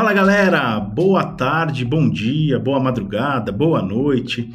Fala 0.00 0.14
galera, 0.14 0.80
boa 0.80 1.22
tarde, 1.22 1.84
bom 1.84 2.08
dia, 2.08 2.58
boa 2.58 2.80
madrugada, 2.80 3.52
boa 3.52 3.82
noite. 3.82 4.50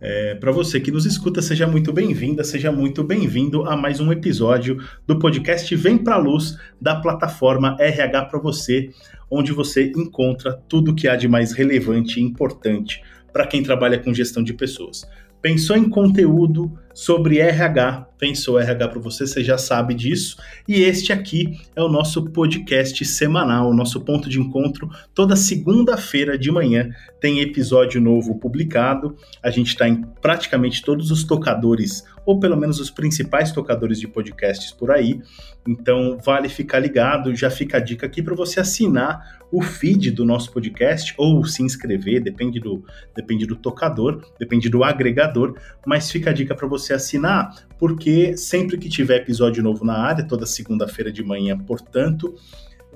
É, 0.00 0.34
Para 0.36 0.50
você 0.50 0.80
que 0.80 0.90
nos 0.90 1.04
escuta, 1.04 1.42
seja 1.42 1.66
muito 1.66 1.92
bem-vinda, 1.92 2.42
seja 2.42 2.72
muito 2.72 3.04
bem-vindo 3.04 3.68
a 3.68 3.76
mais 3.76 4.00
um 4.00 4.10
episódio 4.10 4.82
do 5.06 5.18
podcast 5.18 5.76
Vem 5.76 5.98
Pra 5.98 6.16
Luz 6.16 6.58
da 6.80 6.96
plataforma 6.96 7.76
RH 7.78 8.24
para 8.24 8.40
você, 8.40 8.88
onde 9.30 9.52
você 9.52 9.92
encontra 9.94 10.54
tudo 10.66 10.94
que 10.94 11.06
há 11.06 11.14
de 11.14 11.28
mais 11.28 11.52
relevante 11.52 12.18
e 12.18 12.22
importante 12.22 13.02
para 13.34 13.46
quem 13.46 13.62
trabalha 13.62 13.98
com 13.98 14.14
gestão 14.14 14.42
de 14.42 14.54
pessoas. 14.54 15.06
Pensou 15.42 15.76
em 15.76 15.90
conteúdo 15.90 16.72
sobre 16.96 17.40
RH? 17.40 18.08
Pensou 18.18 18.58
RH 18.58 18.88
para 18.88 19.00
você, 19.00 19.26
você 19.26 19.44
já 19.44 19.58
sabe 19.58 19.92
disso. 19.92 20.38
E 20.66 20.80
este 20.80 21.12
aqui 21.12 21.60
é 21.76 21.82
o 21.82 21.90
nosso 21.90 22.24
podcast 22.30 23.04
semanal, 23.04 23.68
o 23.68 23.74
nosso 23.74 24.00
ponto 24.00 24.30
de 24.30 24.40
encontro. 24.40 24.88
Toda 25.14 25.36
segunda-feira 25.36 26.38
de 26.38 26.50
manhã 26.50 26.88
tem 27.20 27.40
episódio 27.40 28.00
novo 28.00 28.38
publicado. 28.38 29.14
A 29.42 29.50
gente 29.50 29.68
está 29.68 29.86
em 29.86 30.02
praticamente 30.22 30.82
todos 30.82 31.10
os 31.10 31.24
tocadores, 31.24 32.02
ou 32.24 32.40
pelo 32.40 32.56
menos 32.56 32.80
os 32.80 32.90
principais 32.90 33.52
tocadores 33.52 34.00
de 34.00 34.08
podcasts 34.08 34.72
por 34.72 34.90
aí. 34.90 35.20
Então 35.68 36.18
vale 36.24 36.48
ficar 36.48 36.78
ligado. 36.78 37.34
Já 37.34 37.50
fica 37.50 37.76
a 37.76 37.80
dica 37.80 38.06
aqui 38.06 38.22
para 38.22 38.34
você 38.34 38.58
assinar 38.58 39.36
o 39.52 39.62
feed 39.62 40.10
do 40.10 40.24
nosso 40.24 40.50
podcast 40.52 41.14
ou 41.16 41.44
se 41.44 41.62
inscrever, 41.62 42.20
depende 42.20 42.58
do, 42.58 42.84
depende 43.14 43.46
do 43.46 43.54
tocador, 43.54 44.24
depende 44.38 44.68
do 44.68 44.82
agregador. 44.82 45.54
Mas 45.86 46.10
fica 46.10 46.30
a 46.30 46.32
dica 46.32 46.54
para 46.54 46.66
você 46.66 46.85
você 46.86 46.94
assinar, 46.94 47.66
porque 47.78 48.36
sempre 48.36 48.78
que 48.78 48.88
tiver 48.88 49.16
episódio 49.16 49.62
novo 49.62 49.84
na 49.84 49.98
área, 49.98 50.26
toda 50.26 50.46
segunda-feira 50.46 51.12
de 51.12 51.22
manhã, 51.22 51.58
portanto, 51.58 52.34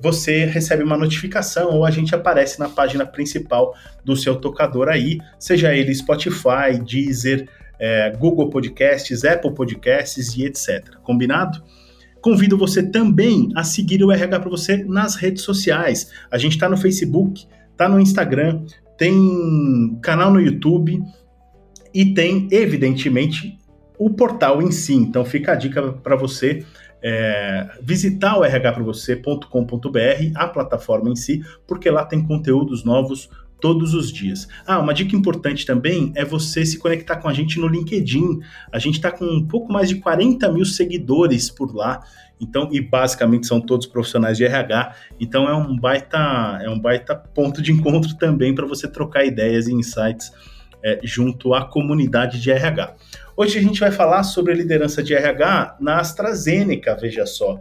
você 0.01 0.47
recebe 0.47 0.83
uma 0.83 0.97
notificação 0.97 1.71
ou 1.71 1.85
a 1.85 1.91
gente 1.91 2.15
aparece 2.15 2.59
na 2.59 2.69
página 2.69 3.05
principal 3.05 3.75
do 4.05 4.17
seu 4.17 4.37
tocador 4.37 4.89
aí, 4.89 5.19
seja 5.39 5.75
ele 5.75 5.95
Spotify, 5.95 6.79
Deezer, 6.83 7.49
é, 7.79 8.11
Google 8.11 8.49
Podcasts, 8.49 9.25
Apple 9.25 9.55
Podcasts 9.55 10.37
e 10.37 10.45
etc. 10.45 10.97
Combinado? 11.03 11.63
Convido 12.21 12.57
você 12.57 12.83
também 12.83 13.49
a 13.57 13.65
seguir 13.65 14.03
o 14.05 14.13
RH 14.13 14.41
para 14.41 14.51
você 14.51 14.85
nas 14.85 15.15
redes 15.17 15.43
sociais. 15.43 16.11
A 16.31 16.37
gente 16.37 16.53
está 16.53 16.69
no 16.69 16.77
Facebook, 16.77 17.47
está 17.73 17.89
no 17.89 17.99
Instagram, 17.99 18.65
tem 18.99 19.99
canal 20.03 20.31
no 20.31 20.41
YouTube 20.41 21.03
e 21.95 22.15
tem, 22.15 22.47
evidentemente, 22.51 23.59
o 24.01 24.09
portal 24.09 24.63
em 24.63 24.71
si. 24.73 24.95
Então 24.95 25.23
fica 25.27 25.53
a 25.53 25.55
dica 25.55 25.93
para 25.93 26.17
você 26.17 26.65
é, 27.03 27.69
visitar 27.83 28.39
o 28.39 28.41
rhpravocê.com.br, 28.41 29.47
a 30.35 30.49
plataforma 30.49 31.11
em 31.11 31.17
si, 31.17 31.43
porque 31.67 31.91
lá 31.91 32.07
tem 32.07 32.27
conteúdos 32.27 32.83
novos 32.83 33.29
todos 33.61 33.93
os 33.93 34.11
dias. 34.11 34.49
Ah, 34.67 34.79
uma 34.79 34.95
dica 34.95 35.15
importante 35.15 35.67
também 35.67 36.13
é 36.17 36.25
você 36.25 36.65
se 36.65 36.79
conectar 36.79 37.17
com 37.17 37.29
a 37.29 37.35
gente 37.35 37.61
no 37.61 37.69
LinkedIn. 37.69 38.41
A 38.73 38.79
gente 38.79 38.95
está 38.95 39.11
com 39.11 39.27
um 39.27 39.47
pouco 39.47 39.71
mais 39.71 39.91
de 39.91 39.97
40 39.97 40.51
mil 40.51 40.65
seguidores 40.65 41.51
por 41.51 41.77
lá. 41.77 42.01
Então, 42.41 42.71
e 42.73 42.81
basicamente 42.81 43.47
são 43.47 43.61
todos 43.61 43.87
profissionais 43.87 44.39
de 44.39 44.45
RH. 44.47 44.95
Então 45.21 45.47
é 45.47 45.55
um 45.55 45.79
baita, 45.79 46.59
é 46.63 46.71
um 46.71 46.81
baita 46.81 47.15
ponto 47.15 47.61
de 47.61 47.71
encontro 47.71 48.17
também 48.17 48.55
para 48.55 48.65
você 48.65 48.89
trocar 48.89 49.27
ideias 49.27 49.69
e 49.69 49.75
insights 49.75 50.33
é, 50.83 51.01
junto 51.03 51.55
à 51.55 51.65
comunidade 51.65 52.41
de 52.41 52.51
RH. 52.51 52.95
Hoje 53.37 53.59
a 53.59 53.63
gente 53.63 53.81
vai 53.81 53.91
falar 53.91 54.23
sobre 54.23 54.53
a 54.53 54.57
liderança 54.57 55.03
de 55.03 55.15
RH 55.15 55.79
na 55.81 56.01
AstraZeneca, 56.01 56.97
veja 56.97 57.27
só. 57.27 57.61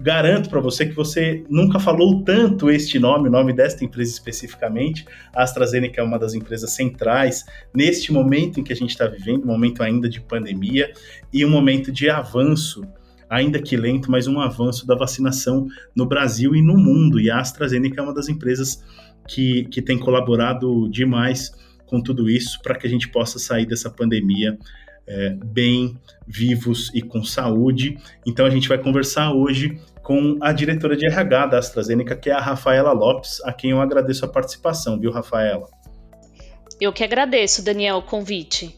Garanto 0.00 0.48
para 0.48 0.60
você 0.60 0.86
que 0.86 0.94
você 0.94 1.44
nunca 1.50 1.80
falou 1.80 2.22
tanto 2.22 2.70
este 2.70 3.00
nome, 3.00 3.28
o 3.28 3.32
nome 3.32 3.52
desta 3.52 3.84
empresa 3.84 4.12
especificamente. 4.12 5.04
A 5.34 5.42
AstraZeneca 5.42 6.00
é 6.00 6.04
uma 6.04 6.18
das 6.18 6.34
empresas 6.34 6.70
centrais 6.72 7.44
neste 7.74 8.12
momento 8.12 8.60
em 8.60 8.62
que 8.62 8.72
a 8.72 8.76
gente 8.76 8.90
está 8.90 9.06
vivendo, 9.06 9.42
um 9.42 9.48
momento 9.48 9.82
ainda 9.82 10.08
de 10.08 10.20
pandemia 10.20 10.92
e 11.32 11.44
um 11.44 11.50
momento 11.50 11.90
de 11.90 12.08
avanço 12.08 12.86
ainda 13.28 13.60
que 13.60 13.76
lento, 13.76 14.10
mas 14.10 14.26
um 14.26 14.40
avanço 14.40 14.86
da 14.86 14.94
vacinação 14.94 15.66
no 15.94 16.06
Brasil 16.06 16.54
e 16.54 16.62
no 16.62 16.76
mundo. 16.76 17.20
E 17.20 17.30
a 17.30 17.40
AstraZeneca 17.40 18.00
é 18.00 18.04
uma 18.04 18.14
das 18.14 18.28
empresas 18.28 18.82
que, 19.26 19.64
que 19.64 19.82
tem 19.82 19.98
colaborado 19.98 20.88
demais 20.88 21.52
com 21.88 22.02
tudo 22.02 22.28
isso 22.28 22.60
para 22.62 22.76
que 22.76 22.86
a 22.86 22.90
gente 22.90 23.08
possa 23.08 23.38
sair 23.38 23.66
dessa 23.66 23.90
pandemia 23.90 24.58
é, 25.06 25.30
bem, 25.30 25.98
vivos 26.26 26.90
e 26.94 27.00
com 27.00 27.24
saúde. 27.24 27.98
Então 28.26 28.44
a 28.44 28.50
gente 28.50 28.68
vai 28.68 28.78
conversar 28.78 29.32
hoje 29.32 29.80
com 30.02 30.38
a 30.40 30.52
diretora 30.52 30.96
de 30.96 31.06
RH 31.06 31.46
da 31.46 31.58
AstraZeneca, 31.58 32.14
que 32.16 32.30
é 32.30 32.32
a 32.32 32.40
Rafaela 32.40 32.92
Lopes, 32.92 33.40
a 33.44 33.52
quem 33.52 33.70
eu 33.70 33.80
agradeço 33.80 34.24
a 34.24 34.28
participação, 34.28 34.98
viu, 34.98 35.10
Rafaela? 35.10 35.66
Eu 36.80 36.92
que 36.92 37.02
agradeço, 37.02 37.64
Daniel, 37.64 37.96
o 37.96 38.02
convite. 38.02 38.76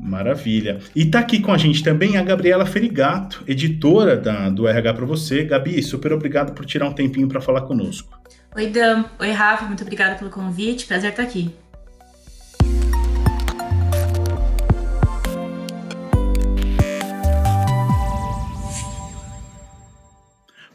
Maravilha. 0.00 0.78
E 0.96 1.02
está 1.02 1.18
aqui 1.18 1.40
com 1.40 1.52
a 1.52 1.58
gente 1.58 1.82
também 1.82 2.16
a 2.16 2.22
Gabriela 2.22 2.64
Ferigato, 2.64 3.44
editora 3.46 4.16
da, 4.16 4.48
do 4.48 4.66
RH 4.66 4.94
para 4.94 5.04
você. 5.04 5.44
Gabi, 5.44 5.82
super 5.82 6.12
obrigado 6.12 6.54
por 6.54 6.64
tirar 6.64 6.88
um 6.88 6.92
tempinho 6.92 7.28
para 7.28 7.40
falar 7.40 7.62
conosco. 7.62 8.18
Oi, 8.56 8.66
Dan. 8.68 9.04
Oi, 9.18 9.30
Rafa. 9.30 9.66
Muito 9.66 9.82
obrigada 9.82 10.16
pelo 10.16 10.30
convite. 10.30 10.86
Prazer 10.86 11.10
estar 11.10 11.22
aqui. 11.22 11.54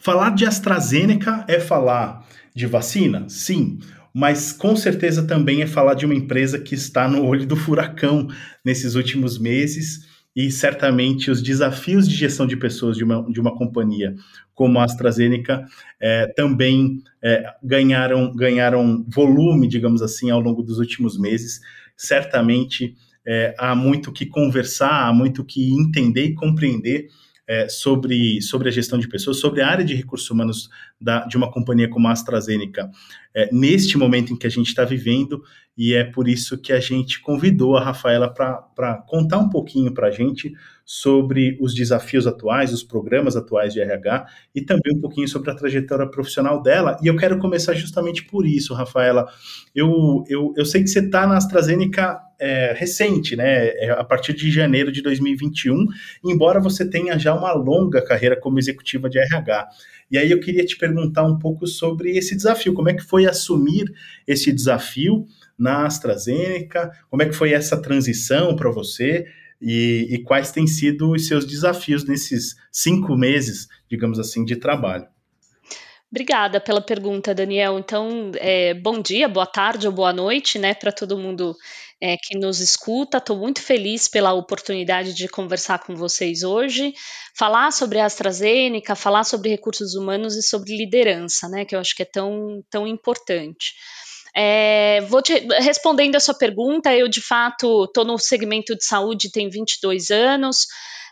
Falar 0.08 0.30
de 0.30 0.46
AstraZeneca 0.46 1.44
é 1.50 1.60
falar 1.60 2.26
de 2.56 2.66
vacina? 2.66 3.28
Sim, 3.28 3.80
mas 4.14 4.54
com 4.54 4.74
certeza 4.74 5.28
também 5.28 5.62
é 5.62 5.68
falar 5.68 5.96
de 5.96 6.06
uma 6.06 6.16
empresa 6.16 6.58
que 6.58 6.74
está 6.74 7.10
no 7.10 7.26
olho 7.26 7.46
do 7.46 7.58
furacão 7.58 8.30
nesses 8.64 8.96
últimos 8.96 9.38
meses 9.38 10.08
e 10.34 10.50
certamente 10.50 11.30
os 11.30 11.42
desafios 11.42 12.08
de 12.08 12.16
gestão 12.16 12.48
de 12.48 12.56
pessoas 12.56 12.96
de 12.96 13.04
uma, 13.04 13.30
de 13.30 13.42
uma 13.42 13.54
companhia 13.54 14.16
como 14.56 14.80
a 14.80 14.86
AstraZeneca 14.86 15.66
é, 16.00 16.28
também 16.38 17.04
é, 17.22 17.44
ganharam, 17.62 18.34
ganharam 18.34 19.06
volume, 19.14 19.68
digamos 19.68 20.02
assim, 20.02 20.30
ao 20.30 20.40
longo 20.40 20.64
dos 20.64 20.80
últimos 20.80 21.20
meses. 21.20 21.60
Certamente 21.98 22.96
é, 23.28 23.54
há 23.60 23.76
muito 23.76 24.14
que 24.14 24.26
conversar, 24.26 25.10
há 25.10 25.12
muito 25.12 25.44
que 25.44 25.74
entender 25.74 26.28
e 26.28 26.34
compreender 26.34 27.10
é, 27.48 27.70
sobre, 27.70 28.42
sobre 28.42 28.68
a 28.68 28.72
gestão 28.72 29.00
de 29.00 29.08
pessoas, 29.08 29.40
sobre 29.40 29.62
a 29.62 29.68
área 29.68 29.86
de 29.86 29.96
recursos 29.96 30.30
humanos 30.30 30.70
da, 31.00 31.26
de 31.26 31.38
uma 31.38 31.52
companhia 31.52 31.90
como 31.90 32.08
a 32.08 32.12
AstraZeneca, 32.12 32.90
é, 33.36 33.50
neste 33.54 33.98
momento 33.98 34.34
em 34.34 34.36
que 34.36 34.48
a 34.48 34.50
gente 34.50 34.68
está 34.68 34.84
vivendo, 34.84 35.44
e 35.78 35.94
é 35.94 36.04
por 36.04 36.28
isso 36.28 36.60
que 36.60 36.74
a 36.74 36.80
gente 36.80 37.22
convidou 37.22 37.78
a 37.78 37.84
Rafaela 37.84 38.34
para 38.34 39.04
contar 39.08 39.38
um 39.38 39.48
pouquinho 39.48 39.94
para 39.94 40.08
a 40.08 40.12
gente 40.12 40.52
sobre 40.84 41.56
os 41.62 41.76
desafios 41.76 42.26
atuais, 42.26 42.74
os 42.74 42.82
programas 42.82 43.36
atuais 43.36 43.74
de 43.74 43.82
RH 43.82 44.26
e 44.56 44.62
também 44.62 44.96
um 44.96 45.02
pouquinho 45.02 45.28
sobre 45.28 45.52
a 45.52 45.54
trajetória 45.54 46.10
profissional 46.10 46.64
dela. 46.64 46.98
E 47.04 47.08
eu 47.08 47.16
quero 47.16 47.38
começar 47.38 47.74
justamente 47.74 48.24
por 48.24 48.48
isso, 48.48 48.74
Rafaela. 48.74 49.28
Eu, 49.76 50.24
eu, 50.28 50.54
eu 50.58 50.66
sei 50.66 50.82
que 50.82 50.88
você 50.88 51.00
está 51.00 51.28
na 51.28 51.38
AstraZeneca 51.38 52.20
é, 52.40 52.74
recente, 52.74 53.36
né? 53.36 53.68
É, 53.68 53.92
a 53.92 54.04
partir 54.04 54.34
de 54.34 54.50
janeiro 54.50 54.92
de 54.92 55.02
2021, 55.02 55.86
embora 56.24 56.60
você 56.60 56.90
tenha 56.90 57.20
já 57.20 57.36
uma 57.36 57.52
longa 57.54 58.02
carreira 58.02 58.40
como 58.40 58.58
executiva 58.58 59.10
de 59.10 59.20
RH. 59.20 59.68
E 60.10 60.18
aí 60.18 60.32
eu 60.32 60.40
queria 60.40 60.66
te 60.66 60.78
perguntar 60.78 61.24
um 61.24 61.38
pouco 61.38 61.68
sobre 61.68 62.18
esse 62.18 62.36
desafio, 62.36 62.74
como 62.74 62.90
é 62.90 62.94
que 62.94 63.04
foi 63.04 63.26
assumir 63.26 63.92
esse 64.26 64.52
desafio 64.52 65.26
na 65.58 65.86
AstraZeneca, 65.86 66.92
como 67.10 67.24
é 67.24 67.26
que 67.26 67.34
foi 67.34 67.52
essa 67.52 67.82
transição 67.82 68.56
para 68.56 68.72
você 68.72 69.26
e, 69.62 70.08
e 70.10 70.24
quais 70.24 70.52
têm 70.52 70.68
sido 70.68 71.12
os 71.12 71.28
seus 71.28 71.46
desafios 71.46 72.06
nesses 72.06 72.56
cinco 72.72 73.16
meses, 73.18 73.68
digamos 73.90 74.20
assim, 74.20 74.46
de 74.46 74.56
trabalho. 74.56 75.08
Obrigada 76.10 76.62
pela 76.62 76.80
pergunta, 76.80 77.36
Daniel. 77.36 77.78
Então, 77.78 78.32
é, 78.36 78.74
bom 78.74 79.02
dia, 79.02 79.28
boa 79.28 79.46
tarde 79.46 79.88
ou 79.88 79.94
boa 79.94 80.14
noite, 80.14 80.58
né, 80.58 80.74
para 80.74 80.92
todo 80.92 81.18
mundo 81.18 81.54
é, 82.02 82.16
que 82.18 82.38
nos 82.38 82.60
escuta. 82.60 83.18
Estou 83.18 83.38
muito 83.38 83.62
feliz 83.62 84.08
pela 84.08 84.34
oportunidade 84.34 85.14
de 85.14 85.28
conversar 85.28 85.80
com 85.80 85.96
vocês 85.96 86.44
hoje, 86.44 86.94
falar 87.36 87.72
sobre 87.72 88.00
AstraZeneca, 88.00 88.96
falar 88.96 89.24
sobre 89.24 89.50
recursos 89.50 89.96
humanos 89.96 90.36
e 90.36 90.44
sobre 90.44 90.76
liderança, 90.76 91.48
né, 91.50 91.66
que 91.66 91.76
eu 91.76 91.80
acho 91.80 91.96
que 91.96 92.04
é 92.04 92.10
tão, 92.12 92.64
tão 92.70 92.88
importante. 92.88 93.74
É, 94.36 95.02
vou 95.10 95.22
te, 95.22 95.34
respondendo 95.60 96.16
a 96.16 96.20
sua 96.20 96.36
pergunta, 96.36 96.96
eu 96.96 97.08
de 97.08 97.22
fato 97.22 97.86
estou 97.86 98.06
no 98.06 98.20
segmento 98.20 98.76
de 98.76 98.86
saúde 98.86 99.32
tem 99.32 99.50
22 99.50 100.12
anos, 100.12 100.68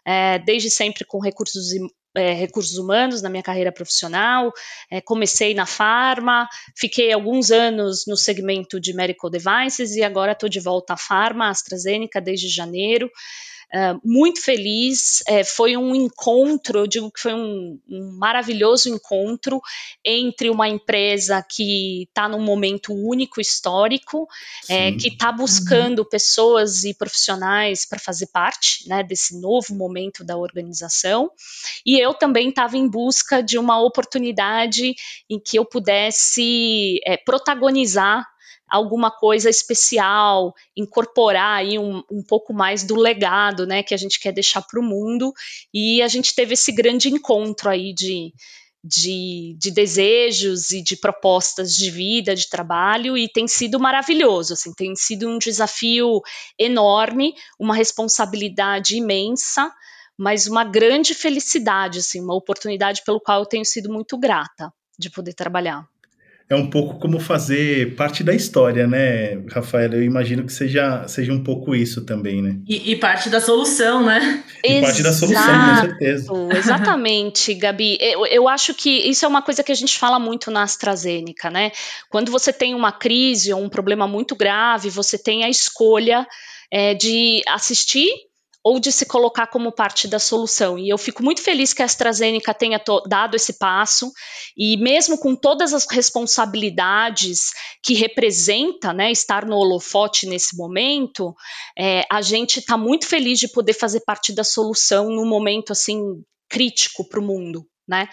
é, 0.06 0.38
desde 0.40 0.70
sempre 0.70 1.04
com 1.04 1.20
recursos, 1.20 1.72
é, 2.16 2.34
recursos 2.34 2.78
humanos 2.78 3.22
na 3.22 3.30
minha 3.30 3.44
carreira 3.44 3.72
profissional. 3.72 4.52
É, 4.90 5.02
comecei 5.02 5.54
na 5.54 5.66
Pharma, 5.66 6.48
fiquei 6.76 7.12
alguns 7.12 7.52
anos 7.52 8.06
no 8.08 8.16
segmento 8.18 8.80
de 8.80 8.94
medical 8.94 9.30
devices 9.30 9.96
e 9.96 10.04
agora 10.04 10.32
estou 10.32 10.50
de 10.50 10.60
volta 10.60 10.94
à 10.94 10.98
Pharma, 10.98 11.50
AstraZeneca, 11.50 12.22
desde 12.22 12.48
janeiro. 12.48 13.12
Uh, 13.74 14.00
muito 14.04 14.42
feliz. 14.42 15.24
É, 15.28 15.44
foi 15.44 15.78
um 15.78 15.96
encontro, 15.96 16.80
eu 16.80 16.88
digo 16.88 17.12
que 17.12 17.20
foi 17.20 17.34
um, 17.34 17.80
um 17.90 18.18
maravilhoso 18.18 18.90
encontro 18.90 19.62
entre 20.04 20.50
uma 20.50 20.68
empresa 20.68 21.44
que 21.48 22.04
está 22.04 22.28
num 22.28 22.42
momento 22.42 22.94
único 22.94 23.40
histórico, 23.42 24.28
é, 24.70 24.92
que 24.92 25.10
está 25.10 25.32
buscando 25.32 26.00
uhum. 26.00 26.10
pessoas 26.10 26.84
e 26.84 26.94
profissionais 26.94 27.86
para 27.86 28.00
fazer 28.00 28.28
parte 28.28 28.88
né, 28.88 29.04
desse 29.04 29.40
novo 29.40 29.76
momento 29.76 30.24
da 30.24 30.38
organização. 30.38 31.32
E 31.86 32.00
eu 32.00 32.14
também 32.14 32.50
estava 32.50 32.78
em 32.78 32.88
busca 32.88 33.42
de 33.42 33.58
uma 33.58 33.82
oportunidade 33.82 34.96
em 35.30 35.40
que 35.40 35.58
eu 35.58 35.66
pudesse 35.66 37.00
é, 37.06 37.18
protagonizar 37.18 38.26
alguma 38.70 39.12
coisa 39.12 39.50
especial, 39.50 40.54
incorporar 40.76 41.60
aí 41.60 41.78
um, 41.78 42.04
um 42.12 42.24
pouco 42.24 42.54
mais 42.54 42.84
do 42.84 42.96
legado, 42.96 43.66
né, 43.66 43.84
que 43.84 43.94
a 43.94 43.98
gente 43.98 44.20
quer 44.20 44.32
deixar 44.32 44.62
para 44.62 44.80
o 44.80 44.84
mundo. 44.84 45.34
E 45.74 46.02
a 46.02 46.08
gente 46.08 46.34
teve 46.34 46.54
esse 46.54 46.72
grande 46.72 47.10
encontro 47.10 47.70
aí 47.70 47.94
de, 47.94 48.34
de, 48.84 49.56
de, 49.58 49.72
desejos 49.72 50.72
e 50.72 50.82
de 50.82 50.96
propostas 50.96 51.74
de 51.74 51.90
vida, 51.90 52.36
de 52.36 52.50
trabalho, 52.50 53.18
e 53.18 53.28
tem 53.28 53.48
sido 53.48 53.80
maravilhoso, 53.80 54.54
assim, 54.54 54.74
tem 54.74 54.96
sido 54.96 55.28
um 55.28 55.38
desafio 55.38 56.22
enorme, 56.60 57.34
uma 57.60 57.76
responsabilidade 57.76 58.98
imensa, 58.98 59.72
mas 60.18 60.48
uma 60.48 60.64
grande 60.64 61.14
felicidade, 61.14 62.00
assim, 62.00 62.22
uma 62.22 62.36
oportunidade 62.36 63.04
pelo 63.04 63.20
qual 63.20 63.40
eu 63.40 63.46
tenho 63.46 63.66
sido 63.66 63.92
muito 63.92 64.18
grata 64.18 64.72
de 64.98 65.10
poder 65.10 65.34
trabalhar 65.34 65.86
é 66.48 66.56
um 66.56 66.70
pouco 66.70 67.00
como 67.00 67.20
fazer 67.20 67.96
parte 67.96 68.24
da 68.24 68.34
história, 68.34 68.86
né, 68.86 69.42
Rafael? 69.52 69.94
Eu 69.94 70.04
imagino 70.04 70.44
que 70.44 70.54
seja, 70.54 71.08
seja 71.08 71.34
um 71.34 71.44
pouco 71.44 71.76
isso 71.76 72.06
também, 72.06 72.40
né? 72.40 72.58
E, 72.68 72.92
e 72.92 72.96
parte 72.96 73.30
da 73.30 73.42
solução, 73.42 74.04
né? 74.04 74.44
E 74.64 74.74
Exato. 74.74 74.86
parte 74.86 75.04
da 75.04 75.14
solução, 75.14 75.70
com 75.70 75.82
certeza. 75.82 76.34
Exatamente, 76.56 77.54
Gabi. 77.56 77.98
Eu, 78.00 78.28
eu 78.28 78.48
acho 78.48 78.76
que 78.76 78.90
isso 78.90 79.26
é 79.26 79.28
uma 79.28 79.42
coisa 79.42 79.64
que 79.64 79.72
a 79.72 79.76
gente 79.76 79.98
fala 79.98 80.20
muito 80.20 80.52
na 80.52 80.62
AstraZeneca, 80.62 81.50
né? 81.50 81.72
Quando 82.10 82.32
você 82.32 82.54
tem 82.54 82.76
uma 82.76 82.92
crise 82.92 83.52
ou 83.52 83.64
um 83.64 83.70
problema 83.70 84.08
muito 84.08 84.36
grave, 84.36 84.90
você 84.92 85.18
tem 85.18 85.44
a 85.44 85.50
escolha 85.50 86.28
é, 86.72 86.94
de 86.94 87.42
assistir 87.48 88.08
ou 88.66 88.80
de 88.80 88.92
se 88.92 89.06
colocar 89.06 89.46
como 89.46 89.72
parte 89.72 90.08
da 90.08 90.18
solução. 90.18 90.76
E 90.76 90.90
eu 90.90 90.98
fico 90.98 91.22
muito 91.22 91.40
feliz 91.40 91.72
que 91.72 91.84
a 91.84 91.86
AstraZeneca 91.86 92.52
tenha 92.52 92.82
dado 93.08 93.36
esse 93.36 93.60
passo, 93.60 94.12
e 94.58 94.76
mesmo 94.78 95.20
com 95.20 95.36
todas 95.36 95.72
as 95.72 95.86
responsabilidades 95.86 97.52
que 97.84 97.94
representa 97.94 98.92
né, 98.92 99.12
estar 99.12 99.46
no 99.46 99.56
holofote 99.56 100.26
nesse 100.26 100.58
momento, 100.58 101.36
é, 101.78 102.08
a 102.12 102.24
gente 102.24 102.58
está 102.58 102.76
muito 102.76 103.06
feliz 103.06 103.38
de 103.38 103.48
poder 103.48 103.74
fazer 103.74 104.00
parte 104.00 104.34
da 104.34 104.44
solução 104.44 105.12
num 105.12 105.30
momento 105.30 105.72
assim 105.72 106.02
crítico 106.50 107.08
para 107.08 107.20
o 107.20 107.24
mundo. 107.24 107.68
Né? 107.88 108.10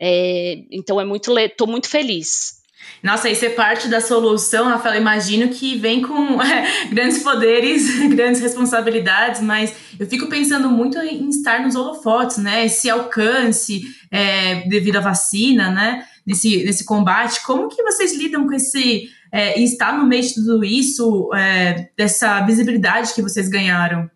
É, 0.00 0.54
então 0.72 0.98
é 0.98 1.04
muito, 1.04 1.38
estou 1.38 1.66
muito 1.66 1.90
feliz. 1.90 2.59
Nossa, 3.02 3.30
e 3.30 3.34
ser 3.34 3.50
parte 3.50 3.88
da 3.88 4.00
solução, 4.00 4.66
Rafael, 4.68 5.00
imagino 5.00 5.48
que 5.48 5.76
vem 5.76 6.02
com 6.02 6.40
é, 6.42 6.88
grandes 6.90 7.22
poderes, 7.22 7.98
grandes 8.08 8.40
responsabilidades, 8.40 9.40
mas 9.40 9.74
eu 9.98 10.06
fico 10.06 10.26
pensando 10.26 10.68
muito 10.68 10.98
em 10.98 11.28
estar 11.28 11.60
nos 11.60 11.74
holofotes, 11.74 12.36
né? 12.38 12.66
Esse 12.66 12.90
alcance 12.90 13.82
é, 14.10 14.68
devido 14.68 14.96
à 14.96 15.00
vacina, 15.00 15.70
né? 15.70 16.04
Nesse, 16.26 16.62
nesse 16.62 16.84
combate. 16.84 17.42
Como 17.42 17.68
que 17.68 17.82
vocês 17.82 18.14
lidam 18.14 18.46
com 18.46 18.52
esse. 18.52 19.08
É, 19.32 19.58
estar 19.60 19.96
no 19.96 20.06
meio 20.06 20.22
de 20.22 20.34
tudo 20.34 20.64
isso, 20.64 21.30
é, 21.32 21.88
dessa 21.96 22.40
visibilidade 22.40 23.14
que 23.14 23.22
vocês 23.22 23.48
ganharam? 23.48 24.10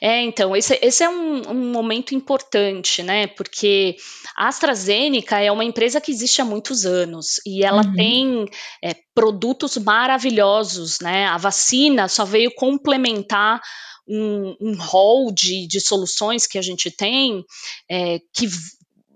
É, 0.00 0.20
então, 0.22 0.56
esse, 0.56 0.78
esse 0.82 1.04
é 1.04 1.08
um, 1.08 1.48
um, 1.48 1.72
momento 1.72 2.12
importante, 2.12 3.02
né? 3.04 3.28
Porque 3.28 3.96
a 4.36 4.48
AstraZeneca 4.48 5.38
é 5.40 5.50
uma 5.50 5.64
empresa 5.64 6.00
que 6.00 6.10
existe 6.10 6.40
há 6.40 6.44
muitos 6.44 6.84
anos 6.86 7.40
e 7.46 7.64
ela 7.64 7.84
uhum. 7.84 7.94
tem 7.94 8.46
é, 8.82 8.94
produtos 9.14 9.76
maravilhosos, 9.76 11.00
né? 11.00 11.26
A 11.26 11.36
vacina 11.36 12.08
só 12.08 12.24
veio 12.24 12.54
complementar 12.54 13.60
um, 14.08 14.56
um 14.60 14.74
hall 14.76 15.32
de, 15.32 15.66
de 15.66 15.80
soluções 15.80 16.46
que 16.46 16.58
a 16.58 16.62
gente 16.62 16.90
tem 16.90 17.44
é, 17.90 18.18
que 18.34 18.48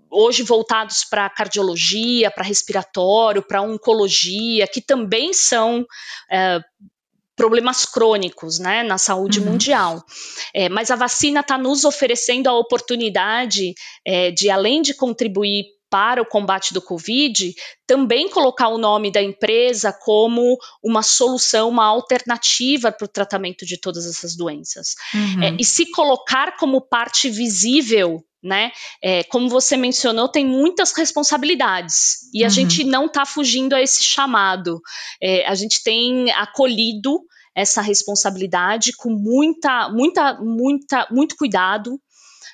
hoje 0.09 0.43
voltados 0.43 1.03
para 1.03 1.29
cardiologia, 1.29 2.31
para 2.31 2.43
respiratório, 2.43 3.41
para 3.41 3.61
oncologia, 3.61 4.67
que 4.67 4.81
também 4.81 5.33
são 5.33 5.85
é, 6.31 6.59
problemas 7.37 7.85
crônicos 7.85 8.57
né, 8.57 8.81
na 8.81 8.97
saúde 8.97 9.39
uhum. 9.39 9.51
mundial. 9.51 10.03
É, 10.53 10.67
mas 10.67 10.89
a 10.89 10.95
vacina 10.95 11.41
está 11.41 11.57
nos 11.57 11.85
oferecendo 11.85 12.47
a 12.47 12.57
oportunidade 12.57 13.75
é, 14.03 14.31
de, 14.31 14.49
além 14.49 14.81
de 14.81 14.95
contribuir 14.95 15.76
para 15.89 16.21
o 16.21 16.25
combate 16.25 16.73
do 16.73 16.81
Covid, 16.81 17.53
também 17.85 18.29
colocar 18.29 18.67
o 18.69 18.77
nome 18.77 19.11
da 19.11 19.21
empresa 19.21 19.91
como 19.93 20.57
uma 20.83 21.01
solução, 21.01 21.69
uma 21.69 21.85
alternativa 21.85 22.91
para 22.91 23.05
o 23.05 23.09
tratamento 23.09 23.65
de 23.65 23.79
todas 23.79 24.05
essas 24.05 24.35
doenças. 24.35 24.95
Uhum. 25.13 25.43
É, 25.43 25.55
e 25.59 25.63
se 25.63 25.89
colocar 25.91 26.57
como 26.57 26.81
parte 26.81 27.29
visível 27.29 28.23
né? 28.43 28.71
É, 29.03 29.23
como 29.25 29.49
você 29.49 29.75
mencionou, 29.75 30.29
tem 30.29 30.45
muitas 30.45 30.93
responsabilidades 30.93 32.31
e 32.33 32.43
a 32.43 32.47
uhum. 32.47 32.53
gente 32.53 32.83
não 32.83 33.07
está 33.07 33.25
fugindo 33.25 33.73
a 33.73 33.81
esse 33.81 34.03
chamado. 34.03 34.79
É, 35.21 35.45
a 35.47 35.55
gente 35.55 35.83
tem 35.83 36.31
acolhido 36.31 37.19
essa 37.55 37.81
responsabilidade 37.81 38.91
com 38.95 39.09
muita, 39.09 39.89
muita, 39.89 40.39
muita, 40.39 41.07
muito 41.09 41.35
cuidado, 41.35 41.99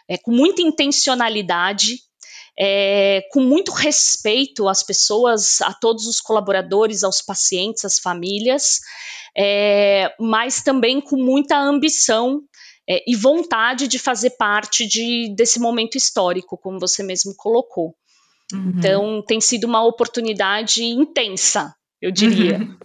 é, 0.09 0.17
com 0.17 0.31
muita 0.31 0.61
intencionalidade. 0.61 1.97
É, 2.57 3.21
com 3.31 3.41
muito 3.41 3.71
respeito 3.71 4.67
às 4.67 4.83
pessoas, 4.83 5.59
a 5.61 5.73
todos 5.73 6.05
os 6.05 6.21
colaboradores, 6.21 7.03
aos 7.03 7.21
pacientes, 7.21 7.83
às 7.83 7.97
famílias, 7.97 8.79
é, 9.35 10.13
mas 10.19 10.61
também 10.61 11.01
com 11.01 11.17
muita 11.17 11.57
ambição 11.57 12.41
é, 12.87 13.03
e 13.07 13.15
vontade 13.15 13.87
de 13.87 13.97
fazer 13.97 14.31
parte 14.31 14.85
de, 14.85 15.33
desse 15.35 15.59
momento 15.59 15.97
histórico, 15.97 16.57
como 16.57 16.79
você 16.79 17.01
mesmo 17.01 17.33
colocou. 17.35 17.95
Uhum. 18.53 18.73
Então, 18.77 19.23
tem 19.25 19.41
sido 19.41 19.63
uma 19.65 19.83
oportunidade 19.83 20.83
intensa, 20.83 21.73
eu 22.01 22.11
diria. 22.11 22.59
Uhum. 22.59 22.77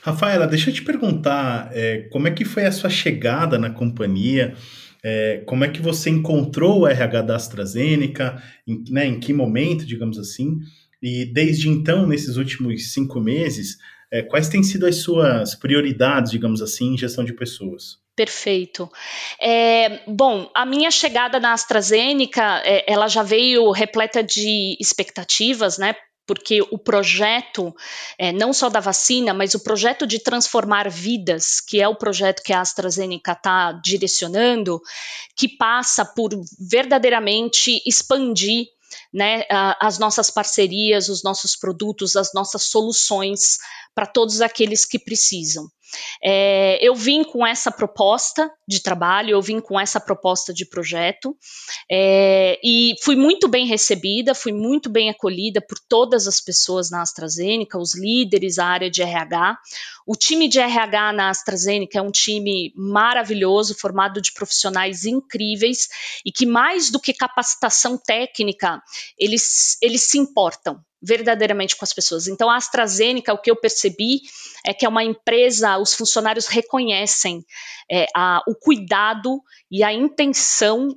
Rafaela, 0.00 0.46
deixa 0.46 0.70
eu 0.70 0.74
te 0.74 0.82
perguntar, 0.82 1.70
é, 1.72 2.08
como 2.10 2.28
é 2.28 2.30
que 2.30 2.44
foi 2.44 2.64
a 2.64 2.72
sua 2.72 2.88
chegada 2.88 3.58
na 3.58 3.70
companhia? 3.70 4.56
É, 5.04 5.42
como 5.46 5.64
é 5.64 5.68
que 5.68 5.80
você 5.80 6.10
encontrou 6.10 6.80
o 6.80 6.86
RH 6.86 7.22
da 7.22 7.36
AstraZeneca? 7.36 8.42
Em, 8.66 8.84
né, 8.90 9.06
em 9.06 9.20
que 9.20 9.32
momento, 9.32 9.86
digamos 9.86 10.18
assim? 10.18 10.58
E 11.02 11.24
desde 11.24 11.68
então, 11.68 12.06
nesses 12.06 12.36
últimos 12.36 12.92
cinco 12.92 13.20
meses, 13.20 13.78
é, 14.10 14.22
quais 14.22 14.48
têm 14.48 14.62
sido 14.62 14.86
as 14.86 14.96
suas 14.96 15.54
prioridades, 15.54 16.32
digamos 16.32 16.60
assim, 16.60 16.94
em 16.94 16.98
gestão 16.98 17.24
de 17.24 17.32
pessoas? 17.32 17.98
Perfeito. 18.16 18.90
É, 19.40 20.00
bom, 20.08 20.50
a 20.52 20.66
minha 20.66 20.90
chegada 20.90 21.38
na 21.38 21.52
AstraZeneca, 21.52 22.60
é, 22.64 22.84
ela 22.92 23.06
já 23.06 23.22
veio 23.22 23.70
repleta 23.70 24.24
de 24.24 24.76
expectativas, 24.80 25.78
né? 25.78 25.94
Porque 26.28 26.60
o 26.70 26.78
projeto, 26.78 27.74
é, 28.18 28.30
não 28.30 28.52
só 28.52 28.68
da 28.68 28.80
vacina, 28.80 29.32
mas 29.32 29.54
o 29.54 29.60
projeto 29.60 30.06
de 30.06 30.18
transformar 30.18 30.90
vidas, 30.90 31.58
que 31.58 31.80
é 31.80 31.88
o 31.88 31.96
projeto 31.96 32.42
que 32.42 32.52
a 32.52 32.60
AstraZeneca 32.60 33.32
está 33.32 33.72
direcionando, 33.72 34.78
que 35.34 35.48
passa 35.48 36.04
por 36.04 36.30
verdadeiramente 36.60 37.82
expandir 37.86 38.66
né, 39.12 39.44
as 39.80 39.98
nossas 39.98 40.30
parcerias, 40.30 41.08
os 41.08 41.22
nossos 41.22 41.56
produtos, 41.56 42.14
as 42.14 42.34
nossas 42.34 42.64
soluções 42.64 43.56
para 43.94 44.06
todos 44.06 44.42
aqueles 44.42 44.84
que 44.84 44.98
precisam. 44.98 45.66
É, 46.22 46.78
eu 46.86 46.94
vim 46.94 47.24
com 47.24 47.46
essa 47.46 47.70
proposta 47.70 48.50
de 48.66 48.82
trabalho, 48.82 49.30
eu 49.30 49.42
vim 49.42 49.60
com 49.60 49.78
essa 49.78 50.00
proposta 50.00 50.52
de 50.52 50.66
projeto 50.66 51.36
é, 51.90 52.58
e 52.62 52.94
fui 53.02 53.16
muito 53.16 53.48
bem 53.48 53.66
recebida, 53.66 54.34
fui 54.34 54.52
muito 54.52 54.90
bem 54.90 55.10
acolhida 55.10 55.60
por 55.60 55.78
todas 55.88 56.26
as 56.26 56.40
pessoas 56.40 56.90
na 56.90 57.02
AstraZeneca, 57.02 57.78
os 57.78 57.94
líderes, 57.94 58.58
a 58.58 58.66
área 58.66 58.90
de 58.90 59.02
RH. 59.02 59.56
O 60.06 60.16
time 60.16 60.48
de 60.48 60.58
RH 60.58 61.12
na 61.12 61.30
AstraZeneca 61.30 61.98
é 61.98 62.02
um 62.02 62.10
time 62.10 62.72
maravilhoso, 62.76 63.76
formado 63.78 64.20
de 64.20 64.32
profissionais 64.32 65.04
incríveis 65.04 65.88
e 66.24 66.32
que, 66.32 66.46
mais 66.46 66.90
do 66.90 67.00
que 67.00 67.12
capacitação 67.12 67.98
técnica, 67.98 68.82
eles, 69.18 69.76
eles 69.82 70.02
se 70.02 70.18
importam 70.18 70.80
verdadeiramente 71.00 71.76
com 71.76 71.84
as 71.84 71.92
pessoas. 71.92 72.26
Então, 72.26 72.50
a 72.50 72.56
AstraZeneca, 72.56 73.32
o 73.32 73.38
que 73.38 73.50
eu 73.50 73.56
percebi 73.56 74.20
é 74.64 74.74
que 74.74 74.84
é 74.84 74.88
uma 74.88 75.04
empresa, 75.04 75.78
os 75.78 75.94
funcionários 75.94 76.46
reconhecem 76.46 77.44
é, 77.90 78.06
a, 78.14 78.42
o 78.46 78.54
cuidado 78.54 79.40
e 79.70 79.82
a 79.82 79.92
intenção 79.92 80.88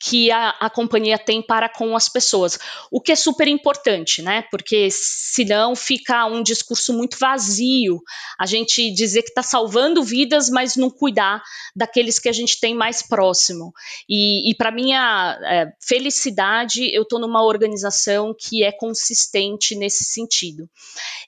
que 0.00 0.30
a, 0.30 0.50
a, 0.60 0.70
companhia 0.70 1.18
tem 1.18 1.42
para 1.42 1.68
com 1.68 1.96
as 1.96 2.08
pessoas, 2.08 2.58
o 2.90 3.00
que 3.00 3.10
é 3.10 3.16
super 3.16 3.48
importante, 3.48 4.22
né? 4.22 4.42
Porque 4.50 4.88
senão 4.90 5.74
fica 5.74 6.24
um 6.26 6.42
discurso 6.42 6.92
muito 6.92 7.18
vazio, 7.18 8.00
a 8.38 8.46
gente 8.46 8.92
dizer 8.92 9.22
que 9.22 9.30
está 9.30 9.42
salvando 9.42 10.02
vidas, 10.02 10.48
mas 10.48 10.76
não 10.76 10.88
cuidar 10.88 11.42
daqueles 11.74 12.18
que 12.18 12.28
a 12.28 12.32
gente 12.32 12.60
tem 12.60 12.74
mais 12.74 13.02
próximo. 13.02 13.72
E, 14.08 14.50
e 14.50 14.54
para 14.54 14.70
minha 14.70 15.38
é, 15.42 15.66
felicidade, 15.80 16.94
eu 16.94 17.02
estou 17.02 17.18
numa 17.18 17.42
organização 17.42 18.34
que 18.38 18.62
é 18.62 18.70
consistente 18.70 19.74
nesse 19.74 20.04
sentido. 20.04 20.68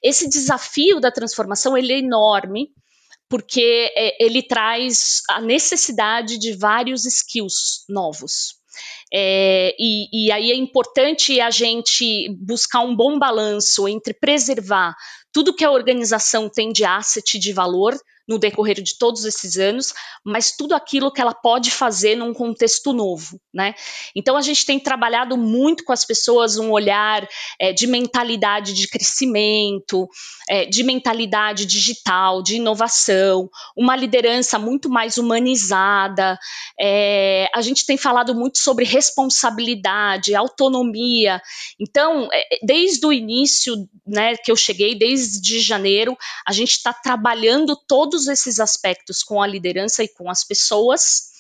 Esse 0.03 0.29
desafio 0.29 1.01
da 1.01 1.11
transformação 1.11 1.77
ele 1.77 1.93
é 1.93 1.99
enorme 1.99 2.71
porque 3.29 3.93
é, 3.97 4.25
ele 4.25 4.43
traz 4.43 5.23
a 5.31 5.41
necessidade 5.41 6.37
de 6.37 6.53
vários 6.53 7.07
skills 7.07 7.85
novos. 7.89 8.60
É, 9.13 9.75
e, 9.79 10.27
e, 10.27 10.33
aí 10.33 10.51
é 10.51 10.55
importante 10.55 11.41
a 11.41 11.51
gente 11.51 12.29
buscar 12.39 12.81
um 12.81 12.95
bom 12.95 13.19
balanço 13.19 13.89
entre 13.89 14.15
preservar 14.15 14.95
tudo 15.33 15.55
que 15.55 15.65
a 15.65 15.71
organização 15.71 16.49
tem 16.49 16.73
de 16.73 16.85
asset 16.85 17.39
de 17.39 17.53
valor 17.53 17.97
no 18.31 18.39
decorrer 18.39 18.81
de 18.81 18.97
todos 18.97 19.25
esses 19.25 19.59
anos, 19.59 19.93
mas 20.25 20.53
tudo 20.57 20.73
aquilo 20.73 21.11
que 21.11 21.21
ela 21.21 21.35
pode 21.35 21.69
fazer 21.69 22.15
num 22.15 22.33
contexto 22.33 22.93
novo, 22.93 23.41
né? 23.53 23.75
Então 24.15 24.37
a 24.37 24.41
gente 24.41 24.65
tem 24.65 24.79
trabalhado 24.79 25.37
muito 25.37 25.83
com 25.83 25.93
as 25.93 26.05
pessoas 26.05 26.57
um 26.57 26.71
olhar 26.71 27.29
é, 27.59 27.73
de 27.73 27.89
mentalidade 27.89 28.73
de 28.73 28.87
crescimento, 28.87 30.09
é, 30.49 30.65
de 30.65 30.85
mentalidade 30.85 31.67
digital, 31.67 32.41
de 32.41 32.55
inovação, 32.55 33.51
uma 33.77 33.97
liderança 33.97 34.61
muito 34.61 34.89
mais 34.89 35.19
humanizada. 35.19 36.39
É, 36.81 37.51
a 37.53 37.61
gente 37.61 37.85
tem 37.85 37.97
falado 37.97 38.33
muito 38.33 38.59
sobre 38.59 38.85
responsabilidade, 38.85 40.37
autonomia. 40.37 41.43
Então, 41.81 42.29
é, 42.33 42.61
desde 42.63 43.05
o 43.05 43.13
início, 43.13 43.75
né, 44.07 44.37
que 44.37 44.53
eu 44.53 44.57
cheguei, 44.57 44.95
desde 44.95 45.59
janeiro, 45.59 46.17
a 46.47 46.53
gente 46.53 46.73
está 46.73 46.93
trabalhando 46.93 47.75
todos 47.89 48.20
todos 48.21 48.29
esses 48.29 48.61
aspectos 48.61 49.23
com 49.23 49.41
a 49.41 49.47
liderança 49.47 50.05
e 50.05 50.09
com 50.09 50.31
as 50.31 50.45
pessoas. 50.45 51.31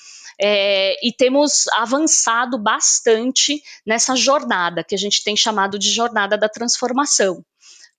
É, 0.42 0.94
e 1.06 1.12
temos 1.12 1.68
avançado 1.75 2.56
bastante 2.56 3.62
nessa 3.84 4.16
jornada 4.16 4.82
que 4.82 4.94
a 4.94 4.99
gente 4.99 5.22
tem 5.22 5.37
chamado 5.37 5.78
de 5.78 5.90
jornada 5.90 6.38
da 6.38 6.49
transformação, 6.49 7.44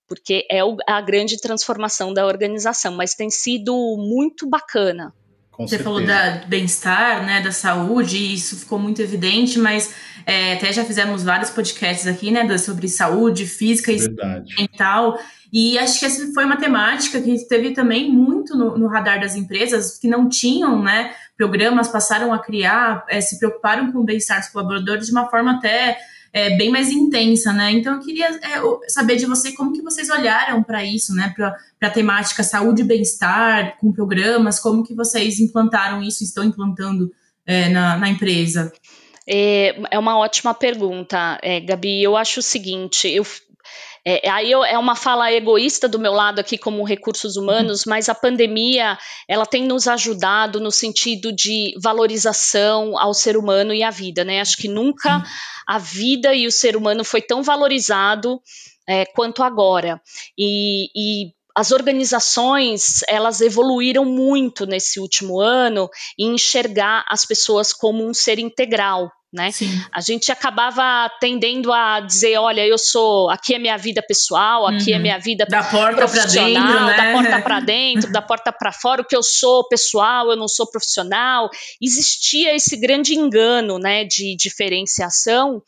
porque 0.08 0.44
é 0.50 0.64
o, 0.64 0.76
a 0.88 1.00
grande 1.00 1.40
transformação 1.40 2.12
da 2.12 2.26
organização, 2.26 2.96
mas 2.96 3.14
tem 3.14 3.30
sido 3.30 3.72
muito 3.96 4.48
bacana. 4.48 5.14
Com 5.52 5.68
Você 5.68 5.76
certeza. 5.76 5.84
falou 5.84 6.04
da 6.04 6.44
bem-estar, 6.48 7.24
né, 7.24 7.40
da 7.40 7.52
saúde, 7.52 8.16
e 8.16 8.34
isso 8.34 8.56
ficou 8.56 8.78
muito 8.78 9.00
evidente, 9.00 9.58
mas 9.58 9.94
é, 10.26 10.54
até 10.54 10.72
já 10.72 10.84
fizemos 10.84 11.22
vários 11.22 11.50
podcasts 11.50 12.06
aqui, 12.06 12.30
né, 12.30 12.58
sobre 12.58 12.88
saúde 12.88 13.46
física 13.46 13.92
Verdade. 13.92 14.54
e 14.56 14.62
mental. 14.62 15.18
E 15.52 15.78
acho 15.78 16.00
que 16.00 16.06
essa 16.06 16.32
foi 16.32 16.44
uma 16.44 16.56
temática 16.56 17.20
que 17.20 17.46
teve 17.46 17.72
também 17.72 18.10
muito 18.10 18.56
no, 18.56 18.78
no 18.78 18.86
radar 18.86 19.20
das 19.20 19.36
empresas 19.36 19.98
que 19.98 20.08
não 20.08 20.28
tinham 20.28 20.82
né, 20.82 21.12
programas, 21.36 21.88
passaram 21.88 22.32
a 22.32 22.38
criar, 22.38 23.04
é, 23.08 23.20
se 23.20 23.38
preocuparam 23.38 23.92
com 23.92 23.98
o 23.98 24.04
bem-estar 24.04 24.40
dos 24.40 24.48
colaboradores 24.48 25.06
de 25.06 25.12
uma 25.12 25.28
forma 25.28 25.52
até 25.52 25.98
é, 26.32 26.56
bem 26.56 26.70
mais 26.70 26.90
intensa, 26.90 27.52
né? 27.52 27.70
Então 27.72 27.94
eu 27.94 28.00
queria 28.00 28.28
é, 28.28 28.88
saber 28.88 29.16
de 29.16 29.26
você 29.26 29.52
como 29.52 29.72
que 29.72 29.82
vocês 29.82 30.08
olharam 30.08 30.62
para 30.62 30.82
isso, 30.82 31.14
né? 31.14 31.32
Para 31.36 31.54
a 31.82 31.90
temática 31.90 32.42
saúde 32.42 32.80
e 32.80 32.86
bem-estar, 32.86 33.76
com 33.76 33.92
programas, 33.92 34.58
como 34.58 34.82
que 34.82 34.94
vocês 34.94 35.38
implantaram 35.38 36.02
isso, 36.02 36.24
estão 36.24 36.42
implantando 36.42 37.12
é, 37.44 37.68
na, 37.68 37.98
na 37.98 38.08
empresa? 38.08 38.72
É, 39.28 39.76
é 39.90 39.98
uma 39.98 40.18
ótima 40.18 40.52
pergunta, 40.52 41.38
é, 41.42 41.60
Gabi. 41.60 42.02
Eu 42.02 42.16
acho 42.16 42.40
o 42.40 42.42
seguinte: 42.42 43.08
eu 43.08 43.24
é, 44.04 44.28
aí 44.28 44.50
eu, 44.50 44.64
é 44.64 44.76
uma 44.76 44.96
fala 44.96 45.32
egoísta 45.32 45.88
do 45.88 45.98
meu 45.98 46.12
lado 46.12 46.40
aqui 46.40 46.58
como 46.58 46.82
recursos 46.82 47.36
humanos, 47.36 47.86
uhum. 47.86 47.90
mas 47.90 48.08
a 48.08 48.14
pandemia 48.14 48.98
ela 49.28 49.46
tem 49.46 49.64
nos 49.64 49.86
ajudado 49.86 50.60
no 50.60 50.72
sentido 50.72 51.32
de 51.32 51.72
valorização 51.80 52.98
ao 52.98 53.14
ser 53.14 53.36
humano 53.36 53.72
e 53.72 53.82
à 53.84 53.90
vida, 53.90 54.24
né? 54.24 54.40
Acho 54.40 54.56
que 54.56 54.66
nunca 54.66 55.22
a 55.68 55.78
vida 55.78 56.34
e 56.34 56.48
o 56.48 56.52
ser 56.52 56.76
humano 56.76 57.04
foi 57.04 57.22
tão 57.22 57.44
valorizado 57.44 58.42
é, 58.88 59.06
quanto 59.06 59.42
agora. 59.42 60.00
E, 60.36 60.90
e 60.96 61.32
as 61.56 61.70
organizações 61.70 63.00
elas 63.08 63.40
evoluíram 63.40 64.04
muito 64.04 64.66
nesse 64.66 64.98
último 64.98 65.40
ano 65.40 65.88
em 66.18 66.34
enxergar 66.34 67.04
as 67.08 67.24
pessoas 67.24 67.72
como 67.72 68.06
um 68.06 68.14
ser 68.14 68.38
integral, 68.38 69.10
né? 69.32 69.50
Sim. 69.50 69.70
A 69.92 70.00
gente 70.00 70.30
acabava 70.30 71.10
tendendo 71.18 71.72
a 71.72 72.00
dizer, 72.00 72.38
olha, 72.38 72.66
eu 72.66 72.76
sou, 72.76 73.30
aqui 73.30 73.54
é 73.54 73.58
minha 73.58 73.76
vida 73.78 74.02
pessoal, 74.06 74.66
aqui 74.66 74.92
é 74.92 74.94
uhum. 74.94 75.00
é 75.00 75.02
minha 75.02 75.18
vida 75.18 75.46
da 75.46 75.62
porta 75.64 76.06
para 76.06 76.24
dentro, 76.26 76.86
né? 76.86 76.96
da 76.96 77.12
porta 77.12 77.42
para 77.42 77.60
dentro, 77.60 78.12
da 78.12 78.22
porta 78.22 78.52
para 78.52 78.72
fora, 78.72 79.02
o 79.02 79.06
que 79.06 79.16
eu 79.16 79.22
sou 79.22 79.66
pessoal, 79.68 80.30
eu 80.30 80.36
não 80.36 80.48
sou 80.48 80.70
profissional. 80.70 81.48
Existia 81.80 82.54
esse 82.54 82.76
grande 82.76 83.14
engano, 83.14 83.78
né, 83.78 84.04
de 84.04 84.36
diferenciação, 84.36 85.62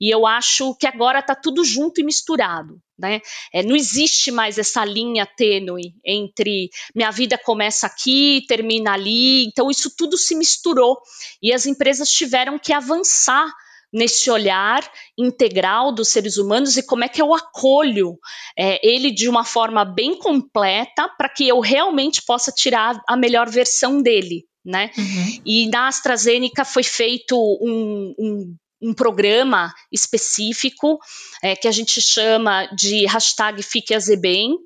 e 0.00 0.12
eu 0.12 0.26
acho 0.26 0.74
que 0.76 0.86
agora 0.86 1.18
está 1.18 1.34
tudo 1.34 1.64
junto 1.64 2.00
e 2.00 2.04
misturado. 2.04 2.80
Né? 2.98 3.20
É, 3.52 3.62
não 3.62 3.76
existe 3.76 4.32
mais 4.32 4.58
essa 4.58 4.84
linha 4.84 5.24
tênue 5.24 5.94
entre 6.04 6.68
minha 6.94 7.12
vida 7.12 7.38
começa 7.38 7.86
aqui, 7.86 8.44
termina 8.48 8.92
ali, 8.92 9.44
então 9.46 9.70
isso 9.70 9.94
tudo 9.96 10.18
se 10.18 10.34
misturou 10.34 10.98
e 11.40 11.52
as 11.52 11.64
empresas 11.64 12.10
tiveram 12.10 12.58
que 12.58 12.72
avançar 12.72 13.46
nesse 13.92 14.30
olhar 14.30 14.82
integral 15.16 15.92
dos 15.92 16.08
seres 16.08 16.36
humanos 16.36 16.76
e 16.76 16.82
como 16.82 17.04
é 17.04 17.08
que 17.08 17.22
eu 17.22 17.32
acolho 17.32 18.18
é, 18.56 18.86
ele 18.86 19.10
de 19.10 19.28
uma 19.28 19.44
forma 19.44 19.84
bem 19.84 20.18
completa 20.18 21.08
para 21.16 21.28
que 21.28 21.48
eu 21.48 21.60
realmente 21.60 22.22
possa 22.22 22.52
tirar 22.52 23.00
a 23.08 23.16
melhor 23.16 23.48
versão 23.48 24.02
dele. 24.02 24.44
Né? 24.64 24.90
Uhum. 24.98 25.42
E 25.46 25.68
na 25.68 25.88
AstraZeneca 25.88 26.64
foi 26.64 26.82
feito 26.82 27.34
um, 27.62 28.14
um 28.18 28.56
um 28.80 28.94
programa 28.94 29.72
específico 29.92 30.98
é, 31.42 31.56
que 31.56 31.68
a 31.68 31.72
gente 31.72 32.00
chama 32.00 32.66
de 32.74 33.06
hashtag 33.06 33.62
Fique 33.62 33.94
Azebem, 33.94 34.56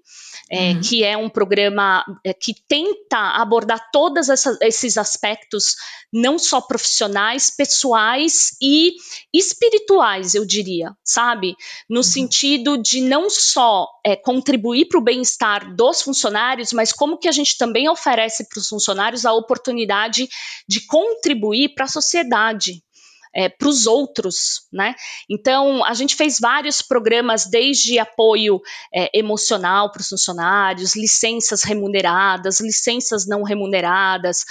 é, 0.50 0.72
uhum. 0.72 0.80
que 0.82 1.02
é 1.02 1.16
um 1.16 1.30
programa 1.30 2.04
é, 2.22 2.34
que 2.34 2.54
tenta 2.68 3.16
abordar 3.40 3.90
todos 3.90 4.28
esses 4.60 4.98
aspectos, 4.98 5.76
não 6.12 6.38
só 6.38 6.60
profissionais, 6.60 7.50
pessoais 7.50 8.50
e 8.60 8.92
espirituais, 9.32 10.34
eu 10.34 10.44
diria, 10.44 10.94
sabe? 11.02 11.54
No 11.88 12.00
uhum. 12.00 12.02
sentido 12.02 12.76
de 12.76 13.00
não 13.00 13.30
só 13.30 13.88
é, 14.04 14.14
contribuir 14.14 14.88
para 14.88 14.98
o 14.98 15.02
bem-estar 15.02 15.74
dos 15.74 16.02
funcionários, 16.02 16.72
mas 16.74 16.92
como 16.92 17.18
que 17.18 17.28
a 17.28 17.32
gente 17.32 17.56
também 17.56 17.88
oferece 17.88 18.46
para 18.46 18.58
os 18.58 18.68
funcionários 18.68 19.24
a 19.24 19.32
oportunidade 19.32 20.28
de 20.68 20.80
contribuir 20.86 21.74
para 21.74 21.86
a 21.86 21.88
sociedade 21.88 22.82
é, 23.34 23.48
para 23.48 23.68
os 23.68 23.86
outros, 23.86 24.66
né? 24.72 24.94
Então 25.28 25.84
a 25.84 25.94
gente 25.94 26.14
fez 26.14 26.38
vários 26.38 26.82
programas 26.82 27.46
desde 27.46 27.98
apoio 27.98 28.60
é, 28.94 29.10
emocional 29.18 29.90
para 29.90 30.00
os 30.00 30.08
funcionários, 30.08 30.94
licenças 30.94 31.62
remuneradas, 31.62 32.60
licenças 32.60 33.26
não 33.26 33.42
remuneradas, 33.42 34.44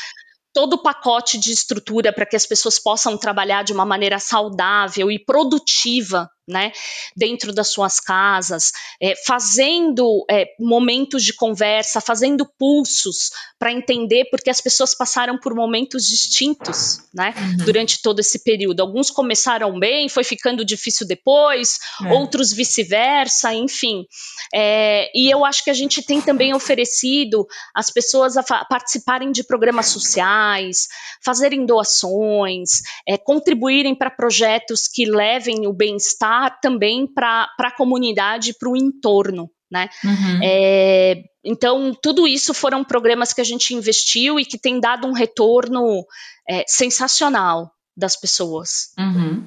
todo 0.54 0.74
o 0.74 0.82
pacote 0.82 1.40
de 1.40 1.52
estrutura 1.52 2.12
para 2.12 2.26
que 2.26 2.36
as 2.36 2.46
pessoas 2.46 2.80
possam 2.80 3.18
trabalhar 3.18 3.64
de 3.64 3.74
uma 3.74 3.86
maneira 3.86 4.20
saudável 4.20 5.10
e 5.10 5.24
produtiva 5.24 6.30
né, 6.48 6.72
dentro 7.16 7.54
das 7.54 7.68
suas 7.68 8.00
casas, 8.00 8.72
é, 9.00 9.16
fazendo 9.26 10.26
é, 10.30 10.48
momentos 10.60 11.24
de 11.24 11.34
conversa, 11.34 12.02
fazendo 12.02 12.46
pulsos 12.58 13.32
para 13.60 13.72
entender 13.72 14.26
porque 14.32 14.50
as 14.50 14.60
pessoas 14.60 14.96
passaram 14.96 15.38
por 15.38 15.54
momentos 15.54 16.08
distintos, 16.08 17.04
né, 17.14 17.34
uhum. 17.38 17.66
durante 17.66 18.02
todo 18.02 18.20
esse 18.20 18.44
período. 18.44 18.82
Alguns 18.82 19.12
começaram 19.12 19.80
bem, 19.80 20.10
foi 20.10 20.24
ficando 20.24 20.66
difícil 20.66 21.08
depois, 21.08 21.80
é. 22.04 22.12
outros 22.12 22.52
vice-versa, 22.52 23.54
enfim. 23.54 24.06
É, 24.54 25.12
e 25.16 25.30
eu 25.30 25.46
acho 25.46 25.64
que 25.64 25.70
a 25.70 25.76
gente 25.76 26.02
tem 26.02 26.20
também 26.22 26.54
oferecido 26.54 27.48
as 27.74 27.90
pessoas 27.92 28.36
a 28.36 28.44
participarem 28.44 29.32
de 29.32 29.44
programas 29.44 29.88
sociais, 29.88 30.88
fazerem 31.24 31.66
doações, 31.66 32.82
é, 33.08 33.18
contribuírem 33.18 33.96
para 33.96 34.10
projetos 34.10 34.88
que 34.88 35.06
levem 35.06 35.68
o 35.68 35.74
bem-estar 35.74 36.41
também 36.50 37.06
para 37.06 37.48
a 37.60 37.76
comunidade, 37.76 38.56
para 38.58 38.70
o 38.70 38.78
entorno. 38.78 39.50
Né? 39.72 39.88
Uhum. 40.04 40.40
É, 40.44 41.24
então, 41.44 41.94
tudo 42.02 42.28
isso 42.28 42.54
foram 42.54 42.84
programas 42.84 43.32
que 43.32 43.42
a 43.42 43.44
gente 43.44 43.74
investiu 43.74 44.40
e 44.40 44.46
que 44.46 44.60
tem 44.60 44.80
dado 44.80 45.08
um 45.08 45.14
retorno 45.14 46.06
é, 46.50 46.64
sensacional 46.68 47.72
das 47.96 48.20
pessoas. 48.20 48.94
Uhum. 48.98 49.44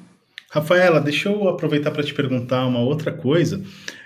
Rafaela, 0.49 1.01
deixa 1.01 1.29
eu 1.29 1.49
aproveitar 1.49 1.91
para 1.91 2.03
te 2.03 2.13
perguntar 2.13 2.65
uma 2.65 2.79
outra 2.79 3.11
coisa, 3.11 3.61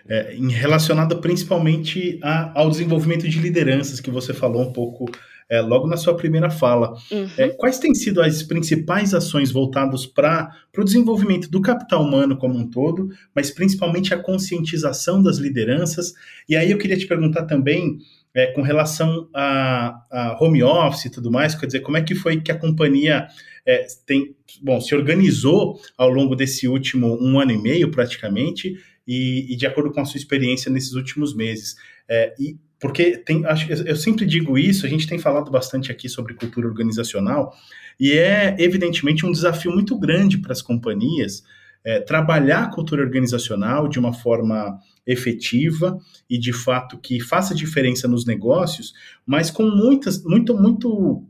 é, 0.08 0.36
relacionada 0.50 1.16
principalmente 1.16 2.20
a, 2.24 2.60
ao 2.60 2.70
desenvolvimento 2.70 3.30
de 3.30 3.40
lideranças, 3.40 4.00
que 4.00 4.10
você 4.10 4.34
falou 4.34 4.64
um 4.64 4.74
pouco 4.74 5.06
é, 5.50 5.62
logo 5.62 5.88
na 5.88 5.98
sua 5.98 6.16
primeira 6.16 6.50
fala. 6.50 6.94
Uhum. 7.12 7.30
É, 7.38 7.50
quais 7.50 7.80
têm 7.80 7.96
sido 7.96 8.22
as 8.22 8.44
principais 8.44 9.14
ações 9.14 9.52
voltadas 9.52 10.06
para 10.06 10.52
o 10.78 10.84
desenvolvimento 10.84 11.50
do 11.50 11.62
capital 11.62 12.04
humano 12.04 12.38
como 12.38 12.58
um 12.58 12.70
todo, 12.70 13.10
mas 13.36 13.50
principalmente 13.50 14.14
a 14.14 14.20
conscientização 14.20 15.22
das 15.24 15.38
lideranças? 15.38 16.14
E 16.48 16.56
aí 16.56 16.70
eu 16.72 16.78
queria 16.78 16.98
te 16.98 17.08
perguntar 17.08 17.46
também. 17.46 17.98
É, 18.32 18.46
com 18.54 18.62
relação 18.62 19.28
a, 19.34 20.04
a, 20.12 20.38
home 20.40 20.62
office 20.62 21.06
e 21.06 21.10
tudo 21.10 21.32
mais, 21.32 21.56
quer 21.56 21.66
dizer, 21.66 21.80
como 21.80 21.98
é 21.98 22.04
que 22.04 22.14
foi 22.14 22.40
que 22.40 22.52
a 22.52 22.58
companhia 22.58 23.28
é, 23.66 23.88
tem, 24.06 24.36
bom, 24.62 24.80
se 24.80 24.94
organizou 24.94 25.80
ao 25.98 26.10
longo 26.10 26.36
desse 26.36 26.68
último 26.68 27.18
um 27.20 27.40
ano 27.40 27.54
e 27.54 27.58
meio 27.58 27.90
praticamente, 27.90 28.78
e, 29.08 29.52
e 29.52 29.58
de 29.58 29.66
acordo 29.66 29.92
com 29.92 30.00
a 30.00 30.06
sua 30.06 30.20
experiência 30.20 30.72
nesses 30.72 30.94
últimos 30.94 31.36
meses. 31.36 31.76
É, 32.08 32.36
e 32.40 32.56
porque 32.80 33.18
tem, 33.18 33.46
acho, 33.46 33.72
eu 33.72 33.96
sempre 33.96 34.26
digo 34.26 34.58
isso, 34.58 34.86
a 34.86 34.90
gente 34.90 35.08
tem 35.08 35.20
falado 35.20 35.52
bastante 35.52 35.92
aqui 35.92 36.08
sobre 36.08 36.34
cultura 36.34 36.68
organizacional, 36.68 37.54
e 38.00 38.14
é 38.14 38.56
evidentemente 38.58 39.26
um 39.26 39.32
desafio 39.32 39.72
muito 39.72 39.98
grande 39.98 40.38
para 40.38 40.54
as 40.54 40.62
companhias 40.62 41.44
é, 41.84 42.00
trabalhar 42.00 42.64
a 42.64 42.70
cultura 42.70 43.02
organizacional 43.02 43.88
de 43.88 44.00
uma 44.00 44.14
forma 44.14 44.80
efetiva 45.06 45.98
e 46.30 46.38
de 46.38 46.54
fato 46.54 46.98
que 46.98 47.20
faça 47.20 47.56
diferença 47.56 48.08
nos 48.08 48.26
negócios, 48.26 48.94
mas 49.26 49.50
com 49.50 49.64
muitas, 49.64 50.24
muito, 50.24 50.56
muito 50.56 51.24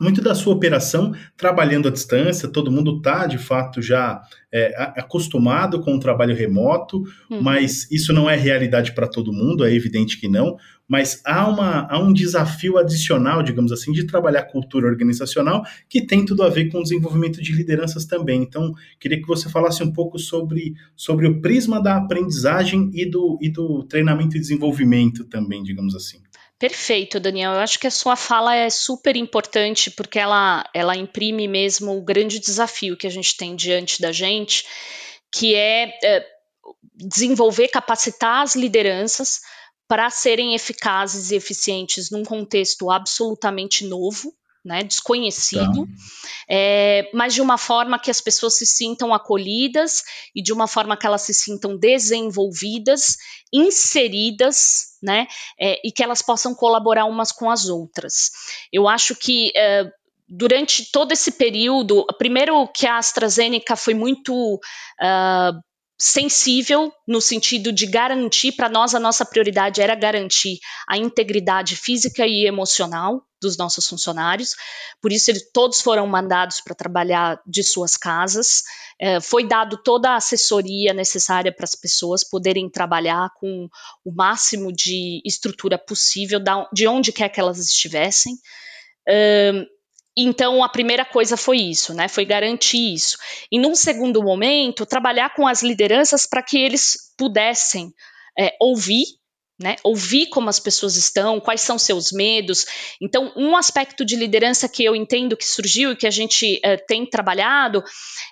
muito 0.00 0.22
da 0.22 0.34
sua 0.34 0.54
operação 0.54 1.12
trabalhando 1.36 1.86
à 1.86 1.90
distância, 1.90 2.48
todo 2.48 2.72
mundo 2.72 2.96
está 2.96 3.26
de 3.26 3.36
fato 3.36 3.82
já 3.82 4.22
é, 4.50 4.74
acostumado 4.96 5.82
com 5.82 5.94
o 5.94 6.00
trabalho 6.00 6.34
remoto, 6.34 7.04
uhum. 7.30 7.42
mas 7.42 7.86
isso 7.90 8.10
não 8.10 8.28
é 8.28 8.34
realidade 8.34 8.94
para 8.94 9.06
todo 9.06 9.30
mundo, 9.30 9.62
é 9.62 9.74
evidente 9.74 10.18
que 10.18 10.26
não. 10.26 10.56
Mas 10.90 11.22
há, 11.24 11.48
uma, 11.48 11.86
há 11.88 12.00
um 12.00 12.12
desafio 12.12 12.76
adicional, 12.76 13.44
digamos 13.44 13.70
assim, 13.70 13.92
de 13.92 14.08
trabalhar 14.08 14.42
cultura 14.42 14.88
organizacional 14.88 15.62
que 15.88 16.04
tem 16.04 16.24
tudo 16.24 16.42
a 16.42 16.48
ver 16.48 16.68
com 16.68 16.78
o 16.78 16.82
desenvolvimento 16.82 17.40
de 17.40 17.52
lideranças 17.52 18.04
também. 18.04 18.42
Então, 18.42 18.74
queria 18.98 19.20
que 19.20 19.26
você 19.28 19.48
falasse 19.48 19.84
um 19.84 19.92
pouco 19.92 20.18
sobre, 20.18 20.74
sobre 20.96 21.28
o 21.28 21.40
prisma 21.40 21.80
da 21.80 21.96
aprendizagem 21.96 22.90
e 22.92 23.08
do, 23.08 23.38
e 23.40 23.48
do 23.48 23.84
treinamento 23.84 24.36
e 24.36 24.40
desenvolvimento 24.40 25.24
também, 25.26 25.62
digamos 25.62 25.94
assim. 25.94 26.20
Perfeito, 26.58 27.20
Daniel. 27.20 27.52
Eu 27.52 27.60
acho 27.60 27.78
que 27.78 27.86
a 27.86 27.90
sua 27.90 28.16
fala 28.16 28.56
é 28.56 28.68
super 28.68 29.14
importante 29.14 29.92
porque 29.92 30.18
ela, 30.18 30.68
ela 30.74 30.96
imprime 30.96 31.46
mesmo 31.46 31.96
o 31.96 32.02
grande 32.02 32.40
desafio 32.40 32.96
que 32.96 33.06
a 33.06 33.10
gente 33.10 33.36
tem 33.36 33.54
diante 33.54 34.02
da 34.02 34.10
gente, 34.10 34.66
que 35.32 35.54
é, 35.54 35.96
é 36.02 36.26
desenvolver, 36.96 37.68
capacitar 37.68 38.42
as 38.42 38.56
lideranças 38.56 39.38
para 39.90 40.08
serem 40.08 40.54
eficazes 40.54 41.32
e 41.32 41.34
eficientes 41.34 42.12
num 42.12 42.22
contexto 42.22 42.92
absolutamente 42.92 43.84
novo, 43.84 44.32
né, 44.64 44.84
desconhecido, 44.84 45.84
tá. 45.84 45.92
é, 46.48 47.10
mas 47.12 47.34
de 47.34 47.42
uma 47.42 47.58
forma 47.58 47.98
que 47.98 48.08
as 48.08 48.20
pessoas 48.20 48.56
se 48.56 48.64
sintam 48.66 49.12
acolhidas 49.12 50.04
e 50.32 50.40
de 50.40 50.52
uma 50.52 50.68
forma 50.68 50.96
que 50.96 51.04
elas 51.04 51.22
se 51.22 51.34
sintam 51.34 51.76
desenvolvidas, 51.76 53.16
inseridas, 53.52 54.96
né, 55.02 55.26
é, 55.60 55.80
e 55.84 55.90
que 55.90 56.04
elas 56.04 56.22
possam 56.22 56.54
colaborar 56.54 57.06
umas 57.06 57.32
com 57.32 57.50
as 57.50 57.68
outras. 57.68 58.30
Eu 58.72 58.86
acho 58.86 59.16
que 59.16 59.50
é, 59.56 59.90
durante 60.28 60.92
todo 60.92 61.10
esse 61.10 61.32
período, 61.32 62.06
primeiro 62.16 62.68
que 62.68 62.86
a 62.86 62.98
AstraZeneca 62.98 63.74
foi 63.74 63.94
muito 63.94 64.54
uh, 64.54 65.60
sensível 66.00 66.90
no 67.06 67.20
sentido 67.20 67.70
de 67.70 67.84
garantir, 67.84 68.52
para 68.52 68.70
nós 68.70 68.94
a 68.94 68.98
nossa 68.98 69.22
prioridade 69.22 69.82
era 69.82 69.94
garantir 69.94 70.58
a 70.88 70.96
integridade 70.96 71.76
física 71.76 72.26
e 72.26 72.46
emocional 72.46 73.22
dos 73.40 73.58
nossos 73.58 73.86
funcionários, 73.86 74.54
por 75.02 75.12
isso 75.12 75.30
eles 75.30 75.50
todos 75.52 75.80
foram 75.82 76.06
mandados 76.06 76.60
para 76.60 76.74
trabalhar 76.74 77.38
de 77.46 77.62
suas 77.62 77.98
casas, 77.98 78.62
é, 78.98 79.20
foi 79.20 79.46
dado 79.46 79.82
toda 79.82 80.10
a 80.10 80.16
assessoria 80.16 80.94
necessária 80.94 81.54
para 81.54 81.64
as 81.64 81.74
pessoas 81.74 82.24
poderem 82.24 82.70
trabalhar 82.70 83.28
com 83.38 83.68
o 84.02 84.10
máximo 84.10 84.72
de 84.72 85.20
estrutura 85.24 85.78
possível 85.78 86.40
de 86.72 86.86
onde 86.86 87.12
quer 87.12 87.28
que 87.28 87.40
elas 87.40 87.58
estivessem. 87.58 88.34
Então, 90.16 90.62
a 90.62 90.68
primeira 90.68 91.04
coisa 91.04 91.36
foi 91.36 91.58
isso, 91.58 91.94
né? 91.94 92.08
Foi 92.08 92.24
garantir 92.24 92.94
isso. 92.94 93.16
E 93.50 93.58
num 93.58 93.74
segundo 93.74 94.22
momento, 94.22 94.84
trabalhar 94.84 95.34
com 95.34 95.46
as 95.46 95.62
lideranças 95.62 96.26
para 96.26 96.42
que 96.42 96.58
eles 96.58 97.12
pudessem 97.16 97.92
é, 98.38 98.56
ouvir, 98.60 99.04
né? 99.58 99.76
Ouvir 99.84 100.26
como 100.26 100.48
as 100.48 100.58
pessoas 100.58 100.96
estão, 100.96 101.38
quais 101.38 101.60
são 101.60 101.78
seus 101.78 102.10
medos. 102.10 102.66
Então, 103.00 103.32
um 103.36 103.56
aspecto 103.56 104.04
de 104.04 104.16
liderança 104.16 104.68
que 104.68 104.84
eu 104.84 104.96
entendo 104.96 105.36
que 105.36 105.46
surgiu 105.46 105.92
e 105.92 105.96
que 105.96 106.06
a 106.06 106.10
gente 106.10 106.58
é, 106.64 106.76
tem 106.76 107.04
trabalhado 107.08 107.84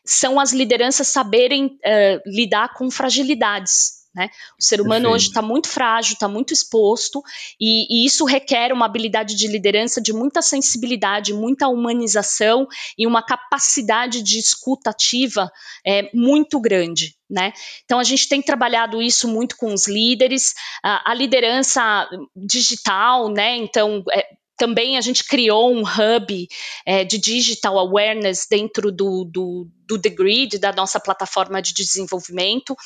são 0.05 0.41
as 0.41 0.53
lideranças 0.53 1.09
saberem 1.09 1.77
é, 1.85 2.21
lidar 2.27 2.75
com 2.75 2.91
fragilidades. 2.91 3.98
Né? 4.15 4.31
O 4.59 4.65
ser 4.65 4.81
humano 4.81 5.03
Perfeito. 5.03 5.15
hoje 5.15 5.27
está 5.27 5.43
muito 5.43 5.69
frágil, 5.69 6.15
está 6.15 6.29
muito 6.29 6.53
exposto, 6.53 7.23
e, 7.61 7.87
e, 7.89 8.07
isso 8.07 8.25
requer 8.25 8.73
uma 8.73 8.87
habilidade 8.87 9.35
de 9.35 9.47
liderança 9.47 10.01
de 10.01 10.13
muita 10.13 10.41
sensibilidade, 10.41 11.35
muita 11.35 11.69
humanização 11.69 12.67
e 12.97 13.07
uma 13.07 13.23
capacidade 13.23 14.23
de 14.23 14.39
escuta 14.39 14.91
ativa 14.91 15.51
é, 15.87 16.11
muito 16.15 16.59
grande. 16.61 17.17
Né? 17.31 17.53
Então 17.85 17.99
a 17.99 18.05
gente 18.05 18.27
tem 18.27 18.41
trabalhado 18.41 19.03
isso 19.03 19.29
muito 19.29 19.57
com 19.59 19.75
os 19.75 19.87
líderes, 19.87 20.55
a, 20.83 21.11
a 21.11 21.15
liderança 21.15 22.09
digital, 22.35 23.29
né? 23.29 23.55
Então 23.59 24.03
é, 24.11 24.27
também 24.59 24.99
a 24.99 25.01
gente 25.01 25.25
criou 25.25 25.73
um 25.73 25.83
hub 25.83 26.49
é, 26.85 27.05
de 27.05 27.17
digital 27.17 27.79
awareness 27.79 28.47
dentro 28.51 28.91
do, 28.91 29.25
do, 29.25 29.69
do 29.87 29.99
The 29.99 30.11
Grid, 30.11 30.59
da 30.59 30.73
nossa 30.73 30.99
plataforma 30.99 31.63
de 31.63 31.73
desenvolvimento, 31.73 32.77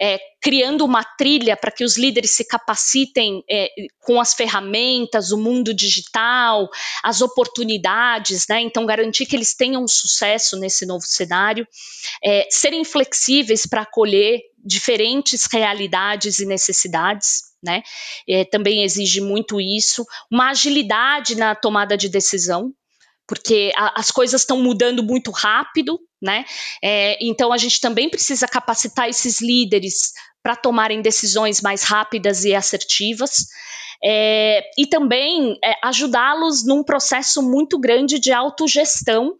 é, 0.00 0.18
criando 0.40 0.84
uma 0.84 1.04
trilha 1.04 1.56
para 1.56 1.70
que 1.70 1.84
os 1.84 1.98
líderes 1.98 2.30
se 2.30 2.44
capacitem 2.44 3.44
é, 3.48 3.68
com 4.00 4.20
as 4.20 4.32
ferramentas, 4.32 5.30
o 5.30 5.36
mundo 5.36 5.74
digital, 5.74 6.68
as 7.02 7.20
oportunidades, 7.20 8.46
né? 8.48 8.60
Então, 8.60 8.86
garantir 8.86 9.26
que 9.26 9.36
eles 9.36 9.54
tenham 9.54 9.86
sucesso 9.86 10.58
nesse 10.58 10.86
novo 10.86 11.04
cenário, 11.04 11.66
é, 12.24 12.46
serem 12.50 12.84
flexíveis 12.84 13.66
para 13.66 13.82
acolher 13.82 14.40
diferentes 14.64 15.46
realidades 15.52 16.38
e 16.38 16.46
necessidades 16.46 17.50
né? 17.62 17.82
É, 18.26 18.44
também 18.44 18.82
exige 18.82 19.20
muito 19.20 19.60
isso, 19.60 20.06
uma 20.30 20.50
agilidade 20.50 21.34
na 21.34 21.54
tomada 21.54 21.96
de 21.96 22.08
decisão, 22.08 22.72
porque 23.30 23.70
a, 23.76 24.00
as 24.00 24.10
coisas 24.10 24.40
estão 24.40 24.60
mudando 24.60 25.04
muito 25.04 25.30
rápido, 25.30 26.00
né? 26.20 26.44
É, 26.82 27.16
então 27.24 27.52
a 27.52 27.56
gente 27.56 27.80
também 27.80 28.10
precisa 28.10 28.48
capacitar 28.48 29.08
esses 29.08 29.40
líderes 29.40 30.10
para 30.42 30.56
tomarem 30.56 31.00
decisões 31.00 31.60
mais 31.60 31.84
rápidas 31.84 32.44
e 32.44 32.56
assertivas. 32.56 33.46
É, 34.02 34.68
e 34.76 34.84
também 34.84 35.56
é, 35.62 35.74
ajudá-los 35.84 36.66
num 36.66 36.82
processo 36.82 37.40
muito 37.40 37.78
grande 37.78 38.18
de 38.18 38.32
autogestão 38.32 39.36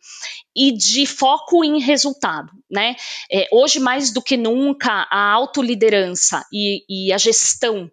e 0.54 0.70
de 0.70 1.04
foco 1.04 1.64
em 1.64 1.80
resultado. 1.80 2.52
Né? 2.70 2.94
É, 3.32 3.48
hoje, 3.50 3.80
mais 3.80 4.12
do 4.12 4.22
que 4.22 4.36
nunca, 4.36 5.08
a 5.10 5.32
autoliderança 5.32 6.46
e, 6.52 6.84
e 6.88 7.12
a 7.12 7.18
gestão 7.18 7.90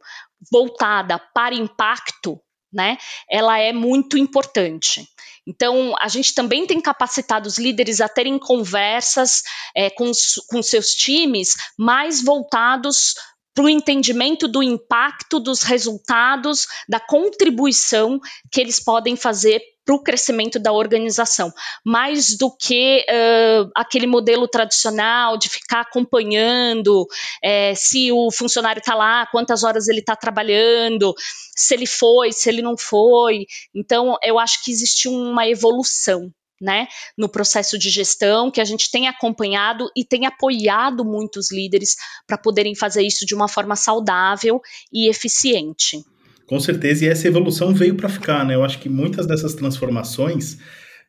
voltada 0.51 1.17
para 1.33 1.55
impacto, 1.55 2.39
né, 2.71 2.97
ela 3.29 3.59
é 3.59 3.71
muito 3.71 4.17
importante. 4.17 5.07
Então, 5.47 5.95
a 6.01 6.09
gente 6.09 6.35
também 6.35 6.67
tem 6.67 6.81
capacitado 6.81 7.47
os 7.47 7.57
líderes 7.57 8.01
a 8.01 8.09
terem 8.09 8.37
conversas 8.37 9.43
é, 9.73 9.89
com, 9.89 10.11
com 10.49 10.61
seus 10.61 10.89
times 10.91 11.55
mais 11.77 12.21
voltados 12.21 13.15
para 13.57 13.65
o 13.65 13.69
entendimento 13.69 14.47
do 14.47 14.61
impacto, 14.61 15.39
dos 15.39 15.63
resultados, 15.63 16.67
da 16.87 16.99
contribuição 16.99 18.19
que 18.51 18.61
eles 18.61 18.79
podem 18.79 19.15
fazer 19.15 19.59
para 19.83 19.95
o 19.95 20.03
crescimento 20.03 20.59
da 20.59 20.71
organização, 20.71 21.51
mais 21.83 22.37
do 22.37 22.55
que 22.55 23.03
uh, 23.09 23.71
aquele 23.75 24.05
modelo 24.05 24.47
tradicional 24.47 25.39
de 25.39 25.49
ficar 25.49 25.81
acompanhando 25.81 27.07
é, 27.43 27.73
se 27.73 28.11
o 28.11 28.29
funcionário 28.29 28.79
está 28.79 28.93
lá, 28.93 29.25
quantas 29.31 29.63
horas 29.63 29.87
ele 29.87 30.01
está 30.01 30.15
trabalhando, 30.15 31.15
se 31.55 31.73
ele 31.73 31.87
foi, 31.87 32.31
se 32.31 32.49
ele 32.49 32.61
não 32.61 32.77
foi. 32.77 33.47
Então, 33.73 34.17
eu 34.21 34.37
acho 34.37 34.63
que 34.63 34.69
existe 34.69 35.07
uma 35.07 35.47
evolução 35.47 36.31
né, 36.61 36.87
no 37.17 37.29
processo 37.29 37.77
de 37.77 37.89
gestão, 37.89 38.49
que 38.51 38.61
a 38.61 38.65
gente 38.65 38.91
tem 38.91 39.07
acompanhado 39.07 39.89
e 39.95 40.03
tem 40.03 40.25
apoiado 40.25 41.05
muitos 41.05 41.51
líderes 41.51 41.95
para 42.25 42.37
poderem 42.37 42.75
fazer 42.75 43.03
isso 43.03 43.25
de 43.25 43.35
uma 43.35 43.47
forma 43.47 43.75
saudável 43.75 44.61
e 44.91 45.09
eficiente. 45.09 46.03
Com 46.47 46.59
certeza, 46.59 47.05
e 47.05 47.09
essa 47.09 47.27
evolução 47.27 47.73
veio 47.73 47.95
para 47.95 48.07
ficar, 48.07 48.45
né? 48.45 48.55
Eu 48.55 48.63
acho 48.63 48.79
que 48.79 48.87
muitas 48.87 49.27
dessas 49.27 49.53
transformações 49.53 50.57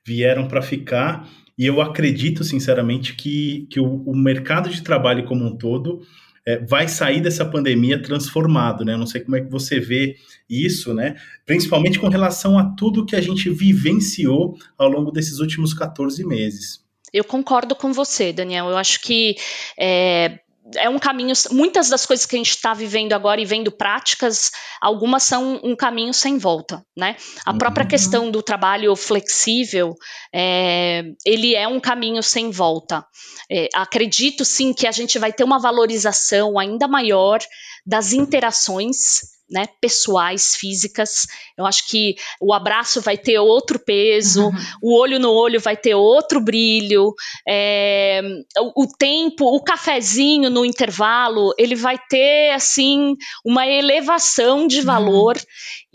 vieram 0.04 0.48
para 0.48 0.60
ficar, 0.60 1.28
e 1.56 1.66
eu 1.66 1.80
acredito, 1.80 2.42
sinceramente, 2.42 3.14
que, 3.14 3.66
que 3.70 3.78
o, 3.78 4.02
o 4.04 4.16
mercado 4.16 4.68
de 4.68 4.82
trabalho 4.82 5.24
como 5.24 5.44
um 5.44 5.56
todo 5.56 6.02
é, 6.48 6.58
vai 6.64 6.88
sair 6.88 7.20
dessa 7.20 7.44
pandemia 7.44 8.00
transformado, 8.00 8.82
né? 8.82 8.96
Não 8.96 9.06
sei 9.06 9.20
como 9.20 9.36
é 9.36 9.40
que 9.42 9.50
você 9.50 9.78
vê 9.78 10.16
isso, 10.48 10.94
né? 10.94 11.14
Principalmente 11.44 11.98
com 11.98 12.08
relação 12.08 12.58
a 12.58 12.64
tudo 12.74 13.04
que 13.04 13.14
a 13.14 13.20
gente 13.20 13.50
vivenciou 13.50 14.56
ao 14.78 14.88
longo 14.88 15.10
desses 15.10 15.40
últimos 15.40 15.74
14 15.74 16.24
meses. 16.24 16.82
Eu 17.12 17.22
concordo 17.22 17.76
com 17.76 17.92
você, 17.92 18.32
Daniel. 18.32 18.70
Eu 18.70 18.78
acho 18.78 19.02
que 19.02 19.36
é, 19.78 20.38
é 20.76 20.88
um 20.88 20.98
caminho. 20.98 21.32
Muitas 21.50 21.88
das 21.88 22.04
coisas 22.04 22.26
que 22.26 22.36
a 22.36 22.38
gente 22.38 22.50
está 22.50 22.74
vivendo 22.74 23.12
agora 23.12 23.40
e 23.40 23.44
vendo 23.44 23.70
práticas, 23.70 24.50
algumas 24.80 25.22
são 25.22 25.60
um 25.62 25.74
caminho 25.74 26.12
sem 26.12 26.38
volta, 26.38 26.84
né? 26.96 27.16
A 27.44 27.54
própria 27.54 27.84
uhum. 27.84 27.88
questão 27.88 28.30
do 28.30 28.42
trabalho 28.42 28.94
flexível, 28.96 29.94
é, 30.34 31.04
ele 31.24 31.54
é 31.54 31.66
um 31.66 31.80
caminho 31.80 32.22
sem 32.22 32.50
volta. 32.50 33.04
É, 33.50 33.68
acredito 33.74 34.44
sim 34.44 34.72
que 34.72 34.86
a 34.86 34.92
gente 34.92 35.18
vai 35.18 35.32
ter 35.32 35.44
uma 35.44 35.58
valorização 35.58 36.58
ainda 36.58 36.86
maior 36.86 37.38
das 37.86 38.12
interações 38.12 39.37
né, 39.50 39.66
pessoais, 39.80 40.54
físicas. 40.54 41.26
Eu 41.56 41.64
acho 41.64 41.88
que 41.88 42.16
o 42.40 42.52
abraço 42.52 43.00
vai 43.00 43.16
ter 43.16 43.38
outro 43.38 43.78
peso, 43.78 44.46
uhum. 44.46 44.52
o 44.82 44.98
olho 44.98 45.18
no 45.18 45.32
olho 45.32 45.60
vai 45.60 45.76
ter 45.76 45.94
outro 45.94 46.40
brilho, 46.40 47.14
é, 47.46 48.20
o, 48.58 48.82
o, 48.84 48.86
tempo, 48.86 49.44
o 49.44 49.62
cafezinho 49.62 50.50
no 50.50 50.64
intervalo, 50.64 51.54
ele 51.58 51.74
vai 51.74 51.98
ter 52.08 52.50
assim 52.50 53.16
uma 53.44 53.66
elevação 53.66 54.66
de 54.66 54.80
uhum. 54.80 54.84
valor. 54.84 55.36
Uhum. 55.36 55.42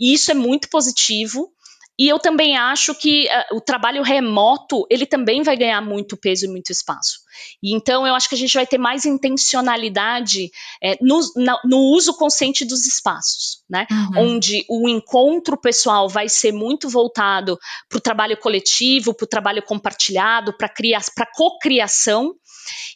E 0.00 0.12
isso 0.12 0.30
é 0.30 0.34
muito 0.34 0.68
positivo. 0.68 1.52
E 1.98 2.08
eu 2.08 2.18
também 2.18 2.56
acho 2.56 2.94
que 2.94 3.26
uh, 3.26 3.56
o 3.56 3.60
trabalho 3.60 4.02
remoto 4.02 4.84
ele 4.90 5.06
também 5.06 5.42
vai 5.42 5.56
ganhar 5.56 5.80
muito 5.80 6.16
peso 6.16 6.46
e 6.46 6.48
muito 6.48 6.70
espaço. 6.70 7.18
E 7.62 7.74
então 7.74 8.06
eu 8.06 8.14
acho 8.14 8.28
que 8.28 8.34
a 8.34 8.38
gente 8.38 8.54
vai 8.54 8.66
ter 8.66 8.78
mais 8.78 9.04
intencionalidade 9.04 10.50
é, 10.82 10.96
no, 11.00 11.20
na, 11.36 11.60
no, 11.64 11.78
uso 11.94 12.14
consciente 12.16 12.64
dos 12.64 12.86
espaços, 12.86 13.62
né? 13.68 13.86
Uhum. 13.90 14.34
Onde 14.34 14.64
o 14.68 14.88
encontro 14.88 15.56
pessoal 15.56 16.08
vai 16.08 16.28
ser 16.28 16.52
muito 16.52 16.88
voltado 16.88 17.58
para 17.88 17.98
o 17.98 18.00
trabalho 18.00 18.36
coletivo, 18.36 19.14
para 19.14 19.24
o 19.24 19.28
trabalho 19.28 19.62
compartilhado, 19.62 20.56
para 20.56 20.68
a 20.68 21.32
cocriação. 21.34 22.34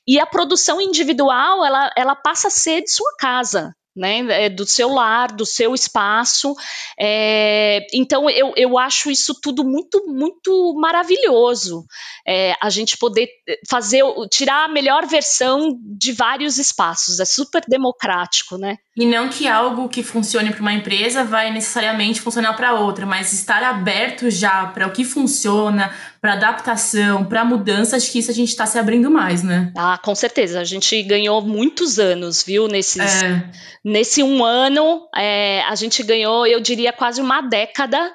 E 0.07 0.19
a 0.19 0.27
produção 0.27 0.81
individual 0.81 1.65
ela, 1.65 1.91
ela 1.97 2.17
passa 2.17 2.49
a 2.49 2.51
ser 2.51 2.83
de 2.83 2.91
sua 2.91 3.15
casa, 3.19 3.75
né, 3.99 4.47
é 4.47 4.49
do 4.49 4.65
seu 4.65 4.89
lar, 4.89 5.33
do 5.33 5.45
seu 5.45 5.75
espaço. 5.75 6.55
É, 6.99 7.87
então, 7.93 8.31
eu, 8.31 8.53
eu 8.57 8.79
acho 8.79 9.11
isso 9.11 9.35
tudo 9.43 9.65
muito, 9.65 10.07
muito 10.07 10.75
maravilhoso. 10.81 11.85
É, 12.27 12.55
a 12.63 12.71
gente 12.71 12.97
poder 12.97 13.29
fazer, 13.69 14.03
tirar 14.31 14.65
a 14.65 14.69
melhor 14.69 15.07
versão 15.07 15.77
de 15.83 16.13
vários 16.13 16.59
espaços. 16.59 17.19
É 17.21 17.25
super 17.25 17.63
democrático, 17.69 18.57
né? 18.57 18.77
E 18.97 19.07
não 19.07 19.29
que 19.29 19.47
algo 19.47 19.89
que 19.89 20.03
funcione 20.03 20.51
para 20.51 20.61
uma 20.61 20.73
empresa 20.73 21.25
vai 21.25 21.53
necessariamente 21.53 22.21
funcionar 22.21 22.55
para 22.55 22.75
outra, 22.75 23.07
mas 23.07 23.33
estar 23.33 23.63
aberto 23.63 24.31
já 24.31 24.67
para 24.67 24.87
o 24.87 24.93
que 24.93 25.05
funciona, 25.05 25.93
para 26.21 26.33
adaptação, 26.33 27.25
para 27.25 27.45
mudança, 27.45 27.97
acho 27.97 28.11
que 28.11 28.19
isso 28.19 28.31
a 28.31 28.35
gente 28.35 28.49
está 28.49 28.67
se 28.67 28.79
abrindo 28.79 29.11
mais, 29.11 29.43
né? 29.43 29.73
Ah, 29.77 29.99
com 30.03 30.15
certeza. 30.15 30.61
A 30.61 30.65
gente 30.65 31.01
ganhou 31.03 31.41
muitos 31.41 31.99
anos, 31.99 32.43
viu? 32.43 32.67
Nesses, 32.67 33.23
é. 33.23 33.45
Nesse 33.85 34.23
um 34.23 34.45
ano, 34.45 35.07
é, 35.15 35.63
a 35.63 35.75
gente 35.75 36.03
ganhou, 36.03 36.47
eu 36.47 36.61
diria, 36.61 36.93
quase 36.93 37.21
uma 37.21 37.41
década 37.41 38.13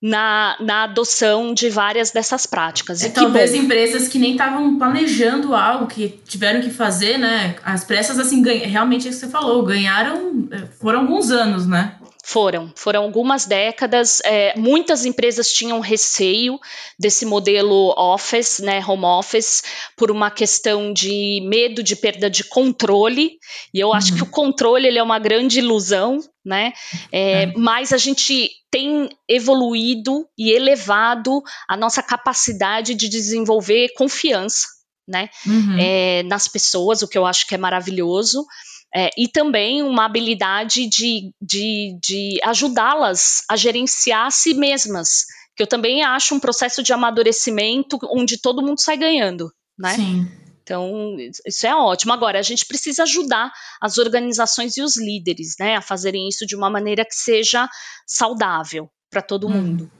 na, 0.00 0.56
na 0.60 0.84
adoção 0.84 1.54
de 1.54 1.70
várias 1.70 2.10
dessas 2.10 2.46
práticas. 2.46 3.02
É, 3.02 3.08
talvez 3.08 3.52
bom. 3.52 3.58
empresas 3.58 4.08
que 4.08 4.18
nem 4.18 4.32
estavam 4.32 4.78
planejando 4.78 5.54
algo, 5.54 5.86
que 5.86 6.20
tiveram 6.26 6.60
que 6.60 6.70
fazer, 6.70 7.18
né? 7.18 7.56
As 7.64 7.84
pressas, 7.84 8.18
assim, 8.18 8.42
ganha, 8.42 8.66
realmente 8.66 9.06
é 9.06 9.10
o 9.10 9.12
que 9.12 9.18
você 9.18 9.28
falou, 9.28 9.64
ganharam, 9.64 10.48
é, 10.50 10.66
foram 10.78 11.00
alguns 11.00 11.30
anos, 11.30 11.66
né? 11.66 11.94
Foram, 12.28 12.72
foram 12.74 13.04
algumas 13.04 13.46
décadas. 13.46 14.20
É, 14.24 14.52
muitas 14.58 15.04
empresas 15.04 15.52
tinham 15.52 15.78
receio 15.78 16.58
desse 16.98 17.24
modelo 17.24 17.94
office, 17.96 18.58
né, 18.58 18.84
home 18.84 19.04
office, 19.04 19.62
por 19.96 20.10
uma 20.10 20.28
questão 20.28 20.92
de 20.92 21.40
medo 21.48 21.84
de 21.84 21.94
perda 21.94 22.28
de 22.28 22.42
controle. 22.42 23.38
E 23.72 23.78
eu 23.78 23.90
uhum. 23.90 23.94
acho 23.94 24.12
que 24.12 24.24
o 24.24 24.26
controle 24.26 24.88
ele 24.88 24.98
é 24.98 25.02
uma 25.04 25.20
grande 25.20 25.60
ilusão, 25.60 26.18
né? 26.44 26.72
É, 27.12 27.44
é. 27.44 27.52
Mas 27.56 27.92
a 27.92 27.96
gente 27.96 28.50
tem 28.72 29.08
evoluído 29.28 30.26
e 30.36 30.50
elevado 30.50 31.40
a 31.68 31.76
nossa 31.76 32.02
capacidade 32.02 32.96
de 32.96 33.08
desenvolver 33.08 33.92
confiança, 33.96 34.66
né, 35.06 35.30
uhum. 35.46 35.78
é, 35.78 36.24
nas 36.24 36.48
pessoas, 36.48 37.02
o 37.02 37.08
que 37.08 37.16
eu 37.16 37.24
acho 37.24 37.46
que 37.46 37.54
é 37.54 37.58
maravilhoso. 37.58 38.44
É, 38.94 39.10
e 39.18 39.28
também 39.28 39.82
uma 39.82 40.06
habilidade 40.06 40.88
de, 40.88 41.32
de, 41.40 41.98
de 42.02 42.38
ajudá-las 42.44 43.42
a 43.50 43.56
gerenciar 43.56 44.26
a 44.26 44.30
si 44.30 44.54
mesmas, 44.54 45.26
que 45.54 45.62
eu 45.62 45.66
também 45.66 46.02
acho 46.02 46.34
um 46.34 46.40
processo 46.40 46.82
de 46.82 46.92
amadurecimento 46.92 47.98
onde 48.10 48.40
todo 48.40 48.62
mundo 48.62 48.80
sai 48.80 48.96
ganhando, 48.96 49.52
né? 49.78 49.94
Sim. 49.94 50.28
Então, 50.62 51.16
isso 51.46 51.64
é 51.64 51.74
ótimo. 51.74 52.12
Agora, 52.12 52.40
a 52.40 52.42
gente 52.42 52.66
precisa 52.66 53.04
ajudar 53.04 53.52
as 53.80 53.98
organizações 53.98 54.76
e 54.76 54.82
os 54.82 54.96
líderes, 54.96 55.54
né, 55.60 55.76
a 55.76 55.80
fazerem 55.80 56.28
isso 56.28 56.44
de 56.44 56.56
uma 56.56 56.68
maneira 56.68 57.04
que 57.04 57.14
seja 57.14 57.68
saudável 58.04 58.90
para 59.08 59.22
todo 59.22 59.46
hum. 59.46 59.50
mundo. 59.50 59.90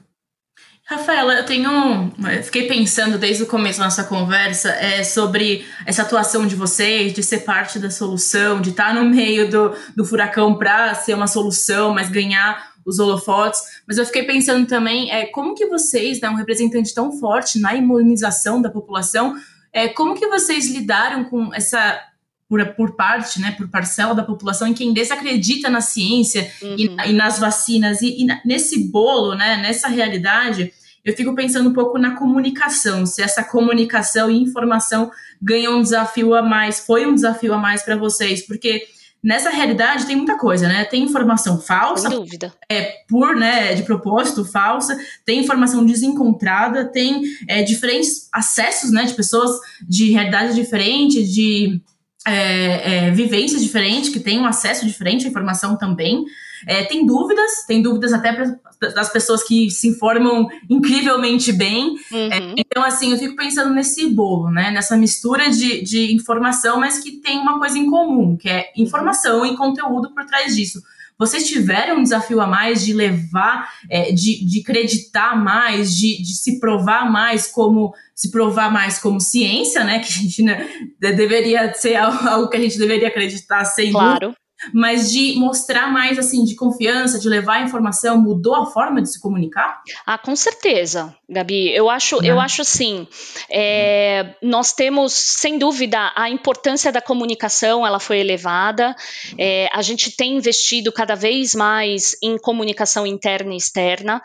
Rafaela, 0.87 1.33
eu 1.33 1.45
tenho. 1.45 2.13
Eu 2.33 2.43
fiquei 2.43 2.65
pensando 2.65 3.17
desde 3.17 3.43
o 3.43 3.45
começo 3.45 3.77
da 3.77 3.85
nossa 3.85 4.05
conversa 4.05 4.69
é, 4.69 5.03
sobre 5.03 5.67
essa 5.85 6.01
atuação 6.01 6.47
de 6.47 6.55
vocês, 6.55 7.11
de 7.11 7.21
ser 7.21 7.39
parte 7.39 7.77
da 7.77 7.91
solução, 7.91 8.61
de 8.61 8.69
estar 8.69 8.95
no 8.95 9.03
meio 9.03 9.49
do, 9.49 9.75
do 9.93 10.05
furacão 10.05 10.55
para 10.57 10.95
ser 10.95 11.13
uma 11.13 11.27
solução, 11.27 11.93
mas 11.93 12.09
ganhar 12.09 12.71
os 12.85 12.99
holofotes. 12.99 13.59
Mas 13.85 13.97
eu 13.97 14.05
fiquei 14.05 14.23
pensando 14.23 14.65
também 14.65 15.11
é, 15.11 15.25
como 15.25 15.55
que 15.55 15.67
vocês, 15.67 16.21
né, 16.21 16.29
um 16.29 16.35
representante 16.35 16.93
tão 16.93 17.11
forte 17.19 17.59
na 17.59 17.75
imunização 17.75 18.61
da 18.61 18.69
população, 18.69 19.35
é, 19.73 19.89
como 19.89 20.15
que 20.15 20.27
vocês 20.27 20.71
lidaram 20.71 21.25
com 21.25 21.53
essa 21.53 22.01
por, 22.49 22.65
por 22.75 22.95
parte, 22.95 23.41
né, 23.41 23.51
por 23.51 23.67
parcela 23.67 24.15
da 24.15 24.23
população 24.23 24.67
em 24.67 24.73
quem 24.73 24.93
desacredita 24.93 25.69
na 25.69 25.81
ciência 25.81 26.49
uhum. 26.61 26.75
e, 26.77 27.09
e, 27.09 27.13
nas 27.13 27.39
vacinas 27.39 28.01
e, 28.01 28.23
e, 28.23 28.27
nesse 28.45 28.89
bolo, 28.89 29.35
né, 29.35 29.57
nessa 29.57 29.89
realidade, 29.89 30.71
eu 31.07 31.15
fico 31.15 31.33
pensando 31.33 31.69
um 31.69 31.73
pouco 31.73 31.97
na 31.97 32.17
comunicação, 32.17 33.05
se 33.05 33.21
essa 33.21 33.41
comunicação 33.41 34.29
e 34.29 34.43
informação 34.43 35.09
ganham 35.41 35.79
um 35.79 35.81
desafio 35.81 36.35
a 36.35 36.41
mais, 36.41 36.81
foi 36.81 37.07
um 37.07 37.15
desafio 37.15 37.53
a 37.53 37.57
mais 37.57 37.81
para 37.81 37.95
vocês, 37.95 38.45
porque 38.45 38.85
nessa 39.23 39.49
realidade 39.49 40.05
tem 40.05 40.17
muita 40.17 40.37
coisa, 40.37 40.67
né? 40.67 40.83
Tem 40.83 41.03
informação 41.03 41.61
falsa, 41.61 42.09
Sem 42.09 42.19
dúvida. 42.19 42.53
é 42.69 43.05
por, 43.07 43.37
né, 43.37 43.73
de 43.73 43.83
propósito 43.83 44.43
falsa, 44.43 44.99
tem 45.25 45.39
informação 45.39 45.85
desencontrada, 45.85 46.83
tem 46.83 47.21
é, 47.47 47.63
diferentes 47.63 48.27
acessos, 48.33 48.91
né, 48.91 49.05
de 49.05 49.13
pessoas 49.13 49.51
de 49.87 50.11
realidade 50.11 50.55
diferente, 50.55 51.23
de 51.23 51.81
é, 52.27 53.05
é, 53.07 53.11
vivências 53.11 53.63
diferentes, 53.63 54.09
que 54.09 54.19
têm 54.19 54.39
um 54.39 54.45
acesso 54.45 54.85
diferente 54.85 55.25
à 55.25 55.29
informação 55.29 55.77
também. 55.77 56.25
É, 56.65 56.83
tem 56.85 57.05
dúvidas, 57.05 57.65
tem 57.67 57.81
dúvidas 57.81 58.13
até 58.13 58.33
pra, 58.33 58.55
das 58.89 59.11
pessoas 59.11 59.43
que 59.43 59.69
se 59.69 59.87
informam 59.87 60.47
incrivelmente 60.69 61.51
bem. 61.51 61.95
Uhum. 62.11 62.31
É, 62.31 62.53
então, 62.57 62.83
assim, 62.83 63.11
eu 63.11 63.17
fico 63.17 63.35
pensando 63.35 63.73
nesse 63.73 64.07
bolo, 64.09 64.49
né? 64.49 64.71
Nessa 64.71 64.95
mistura 64.95 65.49
de, 65.49 65.81
de 65.81 66.13
informação, 66.13 66.79
mas 66.79 66.99
que 66.99 67.13
tem 67.13 67.39
uma 67.39 67.59
coisa 67.59 67.77
em 67.77 67.89
comum, 67.89 68.37
que 68.37 68.49
é 68.49 68.71
informação 68.77 69.45
e 69.45 69.57
conteúdo 69.57 70.13
por 70.13 70.25
trás 70.25 70.55
disso. 70.55 70.81
Vocês 71.19 71.47
tiveram 71.47 71.97
um 71.97 72.03
desafio 72.03 72.39
a 72.39 72.45
mais 72.45 72.85
de 72.85 72.93
levar, 72.93 73.67
é, 73.89 74.11
de, 74.11 74.45
de 74.45 74.61
acreditar 74.61 75.35
mais, 75.35 75.95
de, 75.95 76.21
de 76.21 76.35
se 76.35 76.59
provar 76.59 77.11
mais 77.11 77.47
como 77.47 77.91
se 78.13 78.29
provar 78.29 78.71
mais 78.71 78.99
como 78.99 79.19
ciência, 79.19 79.83
né? 79.83 79.99
Que 80.05 80.07
a 80.07 80.15
gente 80.15 80.43
né, 80.43 80.67
deveria 80.99 81.73
ser 81.73 81.95
algo 81.97 82.49
que 82.49 82.57
a 82.57 82.61
gente 82.61 82.77
deveria 82.77 83.07
acreditar 83.07 83.65
sem 83.65 83.91
claro. 83.91 84.27
Dúvida 84.27 84.46
mas 84.73 85.11
de 85.11 85.35
mostrar 85.37 85.91
mais 85.91 86.17
assim 86.17 86.43
de 86.43 86.55
confiança, 86.55 87.19
de 87.19 87.29
levar 87.29 87.57
a 87.57 87.61
informação, 87.63 88.19
mudou 88.21 88.55
a 88.55 88.65
forma 88.65 89.01
de 89.01 89.11
se 89.11 89.19
comunicar? 89.19 89.81
Ah, 90.05 90.17
com 90.17 90.35
certeza, 90.35 91.15
Gabi. 91.29 91.69
Eu 91.73 91.89
acho, 91.89 92.23
eu 92.23 92.39
acho 92.39 92.61
assim. 92.61 93.07
É, 93.49 94.35
nós 94.41 94.73
temos, 94.73 95.13
sem 95.13 95.57
dúvida, 95.57 96.11
a 96.15 96.29
importância 96.29 96.91
da 96.91 97.01
comunicação, 97.01 97.85
ela 97.85 97.99
foi 97.99 98.19
elevada. 98.19 98.95
É, 99.37 99.69
a 99.71 99.81
gente 99.81 100.15
tem 100.15 100.37
investido 100.37 100.91
cada 100.91 101.15
vez 101.15 101.53
mais 101.53 102.15
em 102.21 102.37
comunicação 102.37 103.05
interna 103.05 103.53
e 103.53 103.57
externa. 103.57 104.21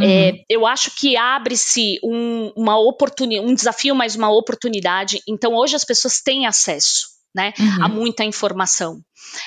É, 0.00 0.04
uhum. 0.04 0.10
É, 0.10 0.44
eu 0.48 0.66
acho 0.66 0.92
que 0.96 1.16
abre-se 1.16 1.98
um, 2.04 2.52
uma 2.56 2.78
oportunidade, 2.78 3.46
um 3.46 3.54
desafio, 3.54 3.94
mais 3.94 4.14
uma 4.14 4.30
oportunidade. 4.30 5.20
Então, 5.28 5.54
hoje 5.54 5.76
as 5.76 5.84
pessoas 5.84 6.20
têm 6.20 6.46
acesso 6.46 7.11
né, 7.34 7.52
uhum. 7.58 7.84
a 7.84 7.88
muita 7.88 8.24
informação. 8.24 9.02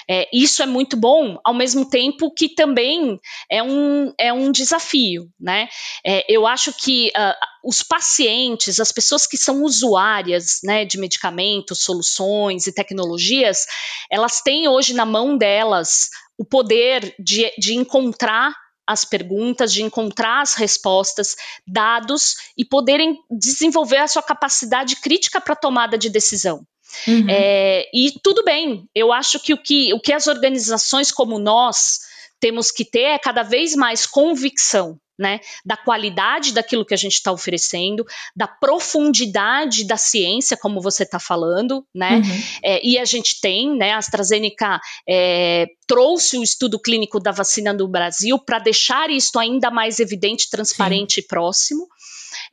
É, 0.10 0.28
isso 0.34 0.64
é 0.64 0.66
muito 0.66 0.96
bom, 0.96 1.38
ao 1.44 1.54
mesmo 1.54 1.90
tempo 1.90 2.34
que 2.34 2.50
também 2.50 3.20
é 3.50 3.62
um, 3.62 4.14
é 4.18 4.32
um 4.32 4.52
desafio. 4.52 5.30
Né? 5.40 5.68
É, 6.06 6.26
eu 6.34 6.48
acho 6.48 6.74
que 6.74 7.10
uh, 7.10 7.34
os 7.64 7.84
pacientes, 7.84 8.80
as 8.80 8.92
pessoas 8.92 9.28
que 9.28 9.38
são 9.38 9.64
usuárias 9.64 10.60
né, 10.64 10.86
de 10.86 10.98
medicamentos, 10.98 11.84
soluções 11.84 12.68
e 12.68 12.74
tecnologias, 12.74 13.66
elas 14.10 14.42
têm 14.42 14.68
hoje 14.68 14.94
na 14.94 15.06
mão 15.06 15.38
delas 15.38 16.10
o 16.38 16.46
poder 16.46 17.16
de, 17.20 17.52
de 17.58 17.76
encontrar 17.76 18.54
as 18.88 19.04
perguntas, 19.04 19.74
de 19.74 19.82
encontrar 19.82 20.42
as 20.42 20.54
respostas, 20.54 21.36
dados 21.66 22.36
e 22.56 22.64
poderem 22.64 23.18
desenvolver 23.32 23.98
a 23.98 24.08
sua 24.08 24.22
capacidade 24.22 24.98
crítica 24.98 25.42
para 25.42 25.56
tomada 25.56 25.98
de 25.98 26.10
decisão. 26.10 26.66
Uhum. 27.08 27.30
É, 27.30 27.90
e 27.94 28.14
tudo 28.24 28.44
bem, 28.44 28.88
eu 28.94 29.12
acho 29.12 29.40
que 29.40 29.54
o, 29.54 29.58
que 29.58 29.94
o 29.94 30.00
que 30.00 30.14
as 30.14 30.28
organizações 30.28 31.12
como 31.12 31.40
nós 31.40 32.00
temos 32.40 32.72
que 32.72 32.86
ter 32.86 33.04
é 33.04 33.20
cada 33.20 33.44
vez 33.44 33.76
mais 33.76 34.06
convicção 34.06 35.00
né, 35.18 35.40
da 35.66 35.78
qualidade 35.78 36.54
daquilo 36.54 36.86
que 36.86 36.94
a 36.94 36.98
gente 36.98 37.14
está 37.14 37.32
oferecendo, 37.32 38.06
da 38.36 38.48
profundidade 38.48 39.86
da 39.86 39.98
ciência, 39.98 40.58
como 40.58 40.82
você 40.82 41.04
está 41.04 41.20
falando, 41.20 41.86
né, 41.94 42.18
uhum. 42.18 42.44
é, 42.62 42.86
e 42.86 42.98
a 42.98 43.06
gente 43.06 43.40
tem, 43.40 43.76
né, 43.76 43.94
a 43.94 43.98
AstraZeneca 43.98 44.80
é, 45.08 45.68
trouxe 45.88 46.38
o 46.38 46.44
estudo 46.44 46.80
clínico 46.80 47.20
da 47.20 47.32
vacina 47.32 47.72
no 47.72 47.88
Brasil 47.88 48.38
para 48.38 48.60
deixar 48.60 49.10
isso 49.10 49.40
ainda 49.40 49.72
mais 49.72 50.00
evidente, 50.00 50.50
transparente 50.50 51.16
Sim. 51.16 51.22
e 51.22 51.28
próximo, 51.28 51.88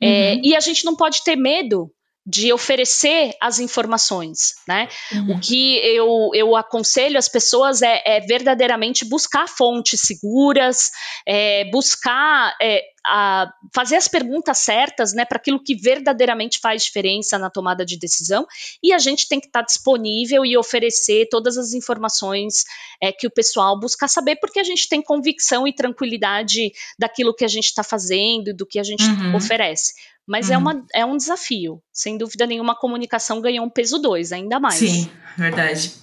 é, 0.01 0.33
uhum. 0.33 0.41
e 0.43 0.55
a 0.55 0.59
gente 0.59 0.85
não 0.85 0.95
pode 0.95 1.23
ter 1.23 1.35
medo 1.35 1.91
de 2.25 2.53
oferecer 2.53 3.35
as 3.41 3.59
informações, 3.59 4.55
né? 4.65 4.87
Uhum. 5.11 5.35
O 5.35 5.39
que 5.41 5.77
eu, 5.79 6.29
eu 6.33 6.55
aconselho 6.55 7.17
as 7.17 7.27
pessoas 7.27 7.81
é, 7.81 8.01
é 8.05 8.21
verdadeiramente 8.21 9.03
buscar 9.03 9.47
fontes 9.47 9.99
seguras, 10.01 10.89
é, 11.27 11.69
buscar 11.69 12.55
é, 12.61 12.81
a, 13.05 13.51
fazer 13.73 13.97
as 13.97 14.07
perguntas 14.07 14.59
certas, 14.59 15.13
né, 15.13 15.25
para 15.25 15.37
aquilo 15.37 15.61
que 15.61 15.75
verdadeiramente 15.75 16.59
faz 16.59 16.85
diferença 16.85 17.37
na 17.37 17.49
tomada 17.49 17.85
de 17.85 17.99
decisão, 17.99 18.47
e 18.81 18.93
a 18.93 18.97
gente 18.97 19.27
tem 19.27 19.41
que 19.41 19.47
estar 19.47 19.59
tá 19.59 19.65
disponível 19.65 20.45
e 20.45 20.57
oferecer 20.57 21.27
todas 21.29 21.57
as 21.57 21.73
informações 21.73 22.63
é, 23.01 23.11
que 23.11 23.27
o 23.27 23.31
pessoal 23.31 23.77
busca 23.77 24.07
saber, 24.07 24.37
porque 24.37 24.59
a 24.59 24.63
gente 24.63 24.87
tem 24.87 25.01
convicção 25.01 25.67
e 25.67 25.73
tranquilidade 25.73 26.71
daquilo 26.97 27.35
que 27.35 27.43
a 27.43 27.49
gente 27.49 27.65
está 27.65 27.83
fazendo, 27.83 28.53
do 28.53 28.65
que 28.65 28.79
a 28.79 28.83
gente 28.83 29.03
uhum. 29.03 29.35
oferece. 29.35 29.93
Mas 30.27 30.49
é, 30.49 30.57
uhum. 30.57 30.69
é, 30.69 30.73
uma, 30.73 30.85
é 30.95 31.05
um 31.05 31.17
desafio. 31.17 31.81
Sem 31.91 32.17
dúvida 32.17 32.45
nenhuma, 32.45 32.73
a 32.73 32.79
comunicação 32.79 33.41
ganhou 33.41 33.65
um 33.65 33.69
peso 33.69 33.99
dois, 33.99 34.31
ainda 34.31 34.59
mais. 34.59 34.75
Sim, 34.75 35.09
verdade. 35.37 35.93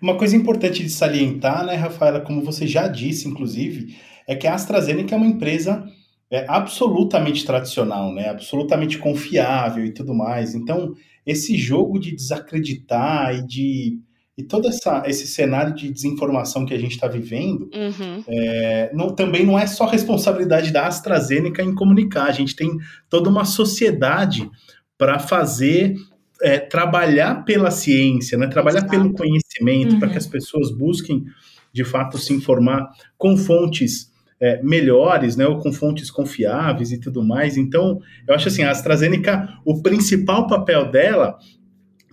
Uma 0.00 0.16
coisa 0.16 0.36
importante 0.36 0.82
de 0.82 0.90
salientar, 0.90 1.64
né, 1.64 1.74
Rafaela, 1.74 2.20
como 2.20 2.42
você 2.42 2.66
já 2.66 2.86
disse, 2.86 3.26
inclusive, 3.26 3.96
é 4.26 4.36
que 4.36 4.46
a 4.46 4.54
AstraZeneca 4.54 5.14
é 5.14 5.18
uma 5.18 5.26
empresa 5.26 5.84
é, 6.30 6.44
absolutamente 6.48 7.44
tradicional, 7.46 8.12
né, 8.12 8.28
absolutamente 8.28 8.98
confiável 8.98 9.84
e 9.84 9.92
tudo 9.92 10.14
mais. 10.14 10.54
Então, 10.54 10.92
esse 11.24 11.56
jogo 11.56 11.98
de 11.98 12.14
desacreditar 12.14 13.34
e 13.34 13.46
de 13.46 13.98
e 14.36 14.42
todo 14.42 14.68
essa, 14.68 15.02
esse 15.06 15.26
cenário 15.26 15.74
de 15.74 15.90
desinformação 15.90 16.66
que 16.66 16.74
a 16.74 16.78
gente 16.78 16.92
está 16.92 17.08
vivendo 17.08 17.70
uhum. 17.74 18.22
é, 18.28 18.90
não, 18.92 19.14
também 19.14 19.46
não 19.46 19.58
é 19.58 19.66
só 19.66 19.86
responsabilidade 19.86 20.70
da 20.70 20.86
AstraZeneca 20.86 21.62
em 21.62 21.74
comunicar. 21.74 22.26
A 22.26 22.32
gente 22.32 22.54
tem 22.54 22.76
toda 23.08 23.30
uma 23.30 23.46
sociedade 23.46 24.48
para 24.98 25.18
fazer 25.18 25.94
é, 26.42 26.58
trabalhar 26.58 27.44
pela 27.46 27.70
ciência, 27.70 28.36
né? 28.36 28.46
trabalhar 28.46 28.80
Exato. 28.80 28.90
pelo 28.90 29.14
conhecimento, 29.14 29.94
uhum. 29.94 30.00
para 30.00 30.10
que 30.10 30.18
as 30.18 30.26
pessoas 30.26 30.70
busquem 30.70 31.24
de 31.72 31.84
fato 31.84 32.18
se 32.18 32.34
informar 32.34 32.90
com 33.16 33.38
fontes 33.38 34.10
é, 34.40 34.62
melhores, 34.62 35.36
né, 35.36 35.46
ou 35.46 35.58
com 35.58 35.72
fontes 35.72 36.10
confiáveis 36.10 36.92
e 36.92 36.98
tudo 36.98 37.24
mais. 37.24 37.56
Então, 37.56 38.00
eu 38.28 38.34
acho 38.34 38.48
assim, 38.48 38.62
a 38.62 38.70
AstraZeneca, 38.70 39.48
o 39.64 39.82
principal 39.82 40.46
papel 40.46 40.90
dela, 40.90 41.38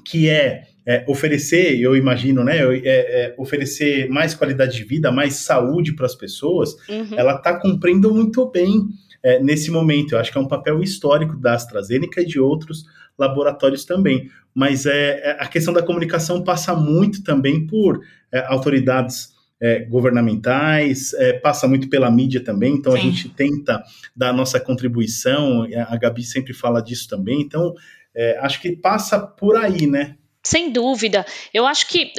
que 0.05 0.29
é 0.29 0.72
é, 0.85 1.03
oferecer, 1.07 1.79
eu 1.79 1.95
imagino, 1.95 2.43
né, 2.43 2.57
é, 2.57 2.81
é, 2.83 3.35
oferecer 3.37 4.09
mais 4.09 4.33
qualidade 4.33 4.75
de 4.75 4.83
vida, 4.83 5.11
mais 5.11 5.35
saúde 5.35 5.93
para 5.93 6.05
as 6.05 6.15
pessoas, 6.15 6.75
uhum. 6.89 7.17
ela 7.17 7.35
está 7.35 7.57
cumprindo 7.57 8.13
muito 8.13 8.49
bem 8.49 8.89
é, 9.21 9.39
nesse 9.41 9.71
momento. 9.71 10.13
Eu 10.13 10.19
acho 10.19 10.31
que 10.31 10.37
é 10.37 10.41
um 10.41 10.47
papel 10.47 10.81
histórico 10.83 11.37
da 11.37 11.53
AstraZeneca 11.53 12.21
e 12.21 12.25
de 12.25 12.39
outros 12.39 12.83
laboratórios 13.17 13.85
também. 13.85 14.29
Mas 14.53 14.85
é, 14.85 15.21
é 15.21 15.37
a 15.39 15.47
questão 15.47 15.73
da 15.73 15.81
comunicação 15.81 16.43
passa 16.43 16.75
muito 16.75 17.23
também 17.23 17.65
por 17.65 18.01
é, 18.31 18.45
autoridades 18.47 19.31
governamentais, 19.87 21.11
passa 21.41 21.69
muito 21.69 21.87
pela 21.87 22.11
mídia 22.11 22.43
também, 22.43 22.73
então 22.73 22.91
Sim. 22.91 22.97
a 22.97 23.01
gente 23.01 23.29
tenta 23.29 23.81
dar 24.13 24.31
a 24.31 24.33
nossa 24.33 24.59
contribuição, 24.59 25.65
a 25.87 25.95
Gabi 25.95 26.21
sempre 26.21 26.51
fala 26.53 26.81
disso 26.81 27.07
também, 27.07 27.39
então 27.39 27.73
acho 28.41 28.59
que 28.59 28.75
passa 28.75 29.17
por 29.17 29.55
aí, 29.55 29.87
né? 29.87 30.17
Sem 30.45 30.71
dúvida. 30.71 31.25
Eu 31.53 31.65
acho 31.65 31.87
que 31.87 32.11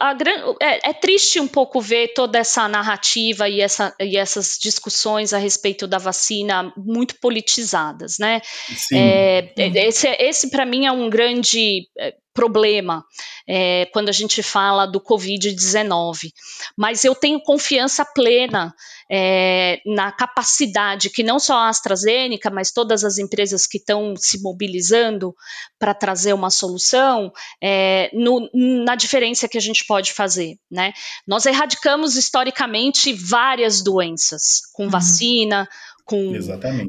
a, 0.00 0.10
a, 0.10 0.16
é, 0.62 0.90
é, 0.90 0.92
triste 0.94 1.38
um 1.38 1.46
pouco 1.46 1.78
ver 1.78 2.14
toda 2.14 2.38
essa 2.38 2.66
narrativa 2.66 3.46
e, 3.48 3.60
essa, 3.60 3.94
e 4.00 4.16
essas 4.16 4.58
discussões 4.58 5.34
a 5.34 5.38
respeito 5.38 5.86
da 5.86 5.98
vacina 5.98 6.72
muito 6.74 7.20
politizadas, 7.20 8.16
né? 8.18 8.40
Sim. 8.42 8.96
É, 8.96 9.52
esse, 9.56 10.08
esse 10.18 10.50
para 10.50 10.64
mim, 10.64 10.86
é 10.86 10.92
um 10.92 11.10
grande 11.10 11.86
é, 11.98 12.14
problema 12.34 13.04
é, 13.48 13.86
quando 13.92 14.08
a 14.08 14.12
gente 14.12 14.42
fala 14.42 14.86
do 14.86 15.00
Covid-19. 15.00 16.32
Mas 16.76 17.04
eu 17.04 17.14
tenho 17.14 17.40
confiança 17.40 18.04
plena 18.04 18.74
é, 19.10 19.80
na 19.86 20.10
capacidade 20.10 21.10
que 21.10 21.22
não 21.22 21.38
só 21.38 21.56
a 21.56 21.68
AstraZeneca, 21.68 22.50
mas 22.50 22.72
todas 22.72 23.04
as 23.04 23.18
empresas 23.18 23.66
que 23.66 23.78
estão 23.78 24.14
se 24.16 24.42
mobilizando 24.42 25.34
para 25.78 25.94
trazer 25.94 26.32
uma 26.32 26.50
solução, 26.50 27.32
é, 27.62 28.10
no, 28.12 28.50
na 28.84 28.96
diferença 28.96 29.48
que 29.48 29.58
a 29.58 29.60
gente 29.60 29.86
pode 29.86 30.12
fazer. 30.12 30.56
Né? 30.70 30.92
Nós 31.26 31.46
erradicamos 31.46 32.16
historicamente 32.16 33.12
várias 33.12 33.82
doenças 33.82 34.62
com 34.72 34.84
uhum. 34.84 34.90
vacina, 34.90 35.68
com, 36.04 36.32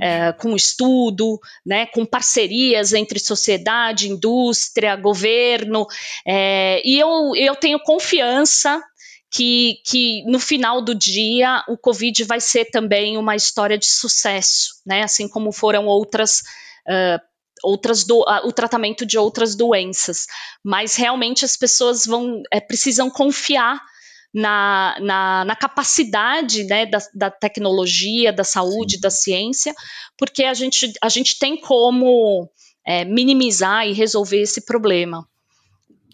é, 0.01 0.34
com 0.34 0.56
estudo, 0.56 1.39
né, 1.65 1.86
com 1.88 2.06
parcerias 2.06 2.93
entre 2.93 3.19
sociedade, 3.19 4.10
indústria, 4.10 4.95
governo, 4.95 5.88
é, 6.28 6.82
e 6.86 6.99
eu, 6.99 7.34
eu 7.36 7.56
tenho 7.56 7.80
confiança 7.80 8.82
que, 9.32 9.82
que 9.86 10.23
no 10.25 10.39
final 10.39 10.82
do 10.82 10.93
dia 10.93 11.63
o 11.67 11.78
Covid 11.78 12.23
vai 12.23 12.39
ser 12.39 12.65
também 12.65 13.17
uma 13.17 13.36
história 13.36 13.78
de 13.78 13.88
sucesso, 13.88 14.82
né, 14.86 15.04
assim 15.04 15.28
como 15.28 15.51
foram 15.51 15.86
outras. 15.86 16.41
Uh, 16.88 17.19
outras 17.63 18.04
do, 18.04 18.19
uh, 18.19 18.45
o 18.45 18.51
tratamento 18.51 19.06
de 19.06 19.17
outras 19.17 19.56
doenças, 19.56 20.28
mas 20.63 20.95
realmente 20.95 21.43
as 21.43 21.58
pessoas 21.58 22.06
vão 22.06 22.43
é, 22.51 22.60
precisam 22.60 23.10
confiar 23.10 23.82
na, 24.36 24.98
na, 25.00 25.45
na 25.45 25.56
capacidade 25.56 26.65
né, 26.65 26.86
da, 26.86 26.98
da, 27.13 27.32
tecnologia, 27.32 28.34
da 28.34 28.43
saúde, 28.43 28.95
Sim. 28.95 29.00
da 29.00 29.10
ciência, 29.10 29.74
porque 30.17 30.43
a 30.43 30.54
gente, 30.54 30.91
a 31.02 31.08
gente 31.08 31.39
tem 31.39 31.56
como 31.56 32.50
é, 32.86 33.06
minimizar 33.06 33.88
e 33.88 33.93
resolver 33.93 34.41
esse 34.41 34.65
problema. 34.65 35.26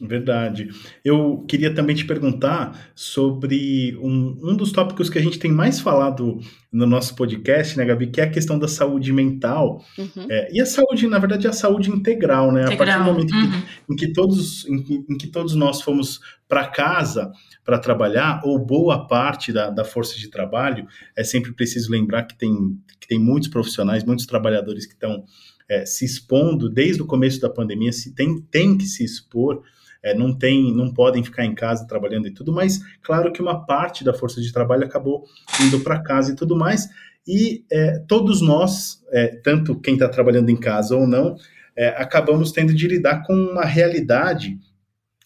Verdade. 0.01 0.69
Eu 1.05 1.45
queria 1.47 1.71
também 1.71 1.95
te 1.95 2.05
perguntar 2.05 2.91
sobre 2.95 3.95
um, 4.01 4.35
um 4.41 4.55
dos 4.55 4.71
tópicos 4.71 5.11
que 5.11 5.19
a 5.19 5.21
gente 5.21 5.37
tem 5.37 5.51
mais 5.51 5.79
falado 5.79 6.39
no 6.71 6.87
nosso 6.87 7.15
podcast, 7.15 7.77
né, 7.77 7.85
Gabi, 7.85 8.07
que 8.07 8.19
é 8.19 8.23
a 8.23 8.29
questão 8.29 8.57
da 8.57 8.67
saúde 8.67 9.13
mental. 9.13 9.85
Uhum. 9.95 10.25
É, 10.27 10.49
e 10.51 10.59
a 10.59 10.65
saúde, 10.65 11.07
na 11.07 11.19
verdade, 11.19 11.45
é 11.45 11.51
a 11.51 11.53
saúde 11.53 11.91
integral, 11.91 12.51
né? 12.51 12.63
Integral. 12.63 12.73
A 12.73 12.77
partir 12.77 12.97
do 12.97 13.13
momento 13.13 13.35
uhum. 13.35 13.51
que, 13.51 13.93
em, 13.93 13.95
que 13.95 14.13
todos, 14.13 14.65
em, 14.67 15.05
em 15.07 15.17
que 15.17 15.27
todos 15.27 15.53
nós 15.53 15.81
fomos 15.81 16.19
para 16.47 16.67
casa 16.67 17.31
para 17.63 17.77
trabalhar, 17.77 18.41
ou 18.43 18.57
boa 18.57 19.07
parte 19.07 19.53
da, 19.53 19.69
da 19.69 19.85
força 19.85 20.17
de 20.17 20.29
trabalho, 20.29 20.87
é 21.15 21.23
sempre 21.23 21.53
preciso 21.53 21.91
lembrar 21.91 22.23
que 22.23 22.35
tem, 22.35 22.75
que 22.99 23.07
tem 23.07 23.19
muitos 23.19 23.49
profissionais, 23.49 24.03
muitos 24.03 24.25
trabalhadores 24.25 24.87
que 24.87 24.93
estão 24.93 25.23
é, 25.69 25.85
se 25.85 26.03
expondo 26.03 26.67
desde 26.67 27.03
o 27.03 27.05
começo 27.05 27.39
da 27.39 27.49
pandemia, 27.49 27.93
se 27.93 28.15
tem, 28.15 28.41
tem 28.49 28.75
que 28.75 28.85
se 28.85 29.03
expor 29.03 29.61
é, 30.03 30.13
não 30.13 30.33
tem, 30.37 30.73
não 30.73 30.93
podem 30.93 31.23
ficar 31.23 31.45
em 31.45 31.53
casa 31.53 31.87
trabalhando 31.87 32.27
e 32.27 32.33
tudo, 32.33 32.51
mas 32.51 32.79
claro 33.01 33.31
que 33.31 33.41
uma 33.41 33.65
parte 33.65 34.03
da 34.03 34.13
força 34.13 34.41
de 34.41 34.51
trabalho 34.51 34.85
acabou 34.85 35.23
indo 35.61 35.79
para 35.81 36.01
casa 36.01 36.31
e 36.31 36.35
tudo 36.35 36.55
mais, 36.55 36.89
e 37.27 37.63
é, 37.71 37.99
todos 38.07 38.41
nós, 38.41 39.03
é, 39.11 39.27
tanto 39.43 39.79
quem 39.79 39.93
está 39.93 40.09
trabalhando 40.09 40.49
em 40.49 40.57
casa 40.57 40.95
ou 40.95 41.07
não, 41.07 41.35
é, 41.75 41.89
acabamos 41.89 42.51
tendo 42.51 42.73
de 42.73 42.87
lidar 42.87 43.23
com 43.23 43.33
uma 43.33 43.65
realidade 43.65 44.57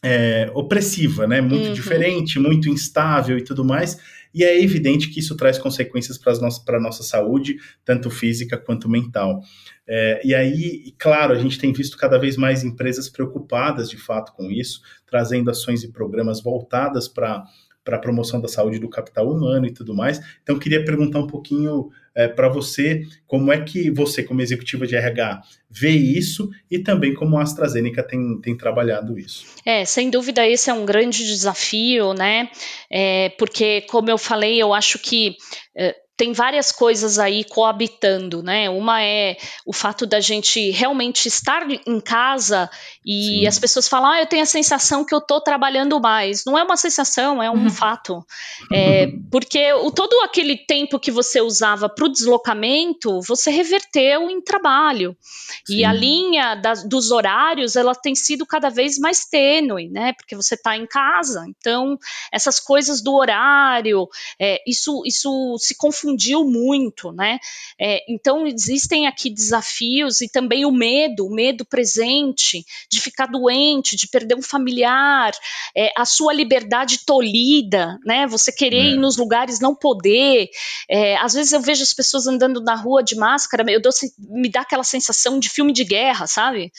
é, 0.03 0.51
opressiva, 0.53 1.25
né? 1.25 1.41
Muito 1.41 1.67
uhum. 1.67 1.73
diferente, 1.73 2.39
muito 2.39 2.69
instável 2.69 3.38
e 3.38 3.43
tudo 3.43 3.65
mais. 3.65 3.97
E 4.36 4.43
é 4.43 4.62
evidente 4.62 5.10
que 5.10 5.21
isso 5.21 5.38
traz 5.38 5.58
consequências 5.58 6.17
para 6.17 6.78
a 6.78 6.80
nossa 6.82 7.04
saúde, 7.04 7.56
tanto 7.86 8.10
física 8.10 8.58
quanto 8.58 8.89
mental. 8.89 9.39
É, 9.88 10.19
e 10.26 10.36
aí, 10.36 10.93
claro, 11.00 11.32
a 11.32 11.39
gente 11.39 11.58
tem 11.58 11.71
visto 11.71 11.98
cada 11.98 12.17
vez 12.17 12.36
mais 12.36 12.62
empresas 12.62 13.08
preocupadas 13.08 13.89
de 13.89 13.95
fato 13.95 14.34
com 14.34 14.52
isso, 14.52 14.82
trazendo 15.08 15.50
ações 15.50 15.84
e 15.84 15.91
programas 15.91 16.43
voltadas 16.43 17.08
para 17.08 17.45
para 17.86 17.98
a 17.98 18.00
promoção 18.00 18.41
da 18.41 18.48
saúde 18.48 18.80
do 18.80 18.89
capital 18.89 19.32
humano 19.32 19.67
e 19.67 19.71
tudo 19.71 19.93
mais. 19.93 20.19
Então, 20.41 20.58
queria 20.58 20.84
perguntar 20.84 21.19
um 21.19 21.28
pouquinho 21.28 21.91
é, 22.15 22.28
para 22.28 22.50
você 22.50 23.04
como 23.28 23.52
é 23.52 23.62
que 23.62 23.91
você, 23.91 24.24
como 24.24 24.41
executiva 24.41 24.88
de 24.88 24.95
RH, 24.95 25.41
vê 25.69 25.91
isso 25.91 26.50
e 26.69 26.80
também 26.80 27.13
como 27.13 27.38
a 27.38 27.43
AstraZeneca 27.43 28.02
tem, 28.02 28.41
tem 28.41 28.58
trabalhado 28.58 29.19
isso. 29.19 29.45
É, 29.63 29.86
sem 29.86 30.10
dúvida, 30.10 30.48
esse 30.48 30.69
é 30.69 30.74
um 30.74 30.86
grande 30.86 31.24
desafio, 31.24 32.13
né? 32.13 32.50
É, 32.89 33.30
porque, 33.38 33.82
como 33.82 34.10
eu 34.10 34.17
falei, 34.17 34.60
eu 34.62 34.74
acho 34.74 34.98
que. 34.98 35.36
É, 35.78 35.95
tem 36.17 36.32
várias 36.32 36.71
coisas 36.71 37.19
aí 37.19 37.43
coabitando, 37.43 38.41
né? 38.41 38.69
Uma 38.69 39.04
é 39.04 39.36
o 39.65 39.73
fato 39.73 40.06
da 40.06 40.21
gente 40.21 40.71
realmente 40.71 41.28
estar 41.28 41.69
em 41.69 41.99
casa 41.99 42.69
e 43.06 43.39
Sim. 43.41 43.47
as 43.47 43.60
pessoas 43.60 43.88
falam, 43.88 44.12
ah, 44.12 44.19
eu 44.21 44.25
tenho 44.25 44.43
a 44.43 44.45
sensação 44.45 45.04
que 45.04 45.13
eu 45.13 45.19
estou 45.19 45.41
trabalhando 45.41 45.99
mais. 45.99 46.45
Não 46.45 46.58
é 46.58 46.63
uma 46.63 46.78
sensação, 46.78 47.43
é 47.43 47.51
um 47.51 47.63
uhum. 47.63 47.69
fato. 47.69 48.25
É, 48.71 49.08
porque 49.30 49.73
o, 49.73 49.91
todo 49.91 50.13
aquele 50.23 50.56
tempo 50.56 50.99
que 50.99 51.12
você 51.12 51.41
usava 51.41 51.89
para 51.89 52.06
o 52.06 52.12
deslocamento, 52.12 53.21
você 53.21 53.51
reverteu 53.51 54.30
em 54.30 54.41
trabalho. 54.41 55.17
Sim. 55.65 55.78
E 55.78 55.86
a 55.86 55.91
linha 55.91 56.56
dos 56.88 57.12
horários, 57.12 57.75
ela 57.75 57.93
tem 57.93 58.15
sido 58.15 58.45
cada 58.45 58.69
vez 58.69 58.97
mais 58.97 59.25
tênue, 59.25 59.89
né? 59.89 60.13
Porque 60.13 60.36
você 60.36 60.56
está 60.56 60.78
em 60.78 60.88
casa. 60.88 61.45
Então, 61.49 61.97
essas 62.32 62.58
coisas 62.58 63.04
do 63.04 63.13
horário, 63.13 64.08
é, 64.39 64.62
isso, 64.65 65.04
isso 65.06 65.58
se 65.60 65.75
confunde 65.75 66.04
confundiu 66.05 66.45
muito, 66.45 67.11
né? 67.11 67.39
É, 67.79 68.03
então 68.07 68.45
existem 68.45 69.07
aqui 69.07 69.29
desafios 69.29 70.21
e 70.21 70.29
também 70.29 70.65
o 70.65 70.71
medo, 70.71 71.25
o 71.25 71.33
medo 71.33 71.65
presente 71.65 72.63
de 72.89 73.01
ficar 73.01 73.25
doente, 73.25 73.95
de 73.95 74.07
perder 74.07 74.35
um 74.35 74.41
familiar, 74.41 75.33
é, 75.75 75.91
a 75.97 76.05
sua 76.05 76.33
liberdade 76.33 76.99
tolhida, 77.05 77.97
né? 78.05 78.27
Você 78.27 78.51
querer 78.51 78.77
é. 78.77 78.89
ir 78.91 78.97
nos 78.97 79.17
lugares 79.17 79.59
não 79.59 79.75
poder. 79.75 80.49
É, 80.89 81.17
às 81.17 81.33
vezes 81.33 81.51
eu 81.51 81.61
vejo 81.61 81.81
as 81.81 81.93
pessoas 81.93 82.27
andando 82.27 82.61
na 82.61 82.75
rua 82.75 83.03
de 83.03 83.15
máscara, 83.15 83.65
eu 83.71 83.81
dou, 83.81 83.91
me 84.19 84.49
dá 84.49 84.61
aquela 84.61 84.83
sensação 84.83 85.39
de 85.39 85.49
filme 85.49 85.73
de 85.73 85.83
guerra, 85.83 86.27
sabe? 86.27 86.71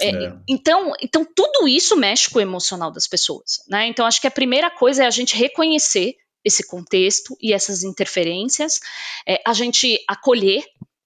É, 0.00 0.10
é. 0.10 0.32
Então, 0.48 0.92
então 1.00 1.24
tudo 1.24 1.66
isso 1.66 1.96
mexe 1.96 2.28
com 2.28 2.38
o 2.38 2.42
emocional 2.42 2.90
das 2.90 3.06
pessoas, 3.06 3.62
né? 3.68 3.86
Então 3.86 4.04
acho 4.04 4.20
que 4.20 4.26
a 4.26 4.30
primeira 4.30 4.70
coisa 4.70 5.04
é 5.04 5.06
a 5.06 5.10
gente 5.10 5.36
reconhecer 5.36 6.16
esse 6.44 6.66
contexto 6.66 7.36
e 7.40 7.52
essas 7.52 7.82
interferências, 7.82 8.80
é, 9.26 9.40
a 9.46 9.52
gente 9.52 10.02
acolher. 10.08 10.64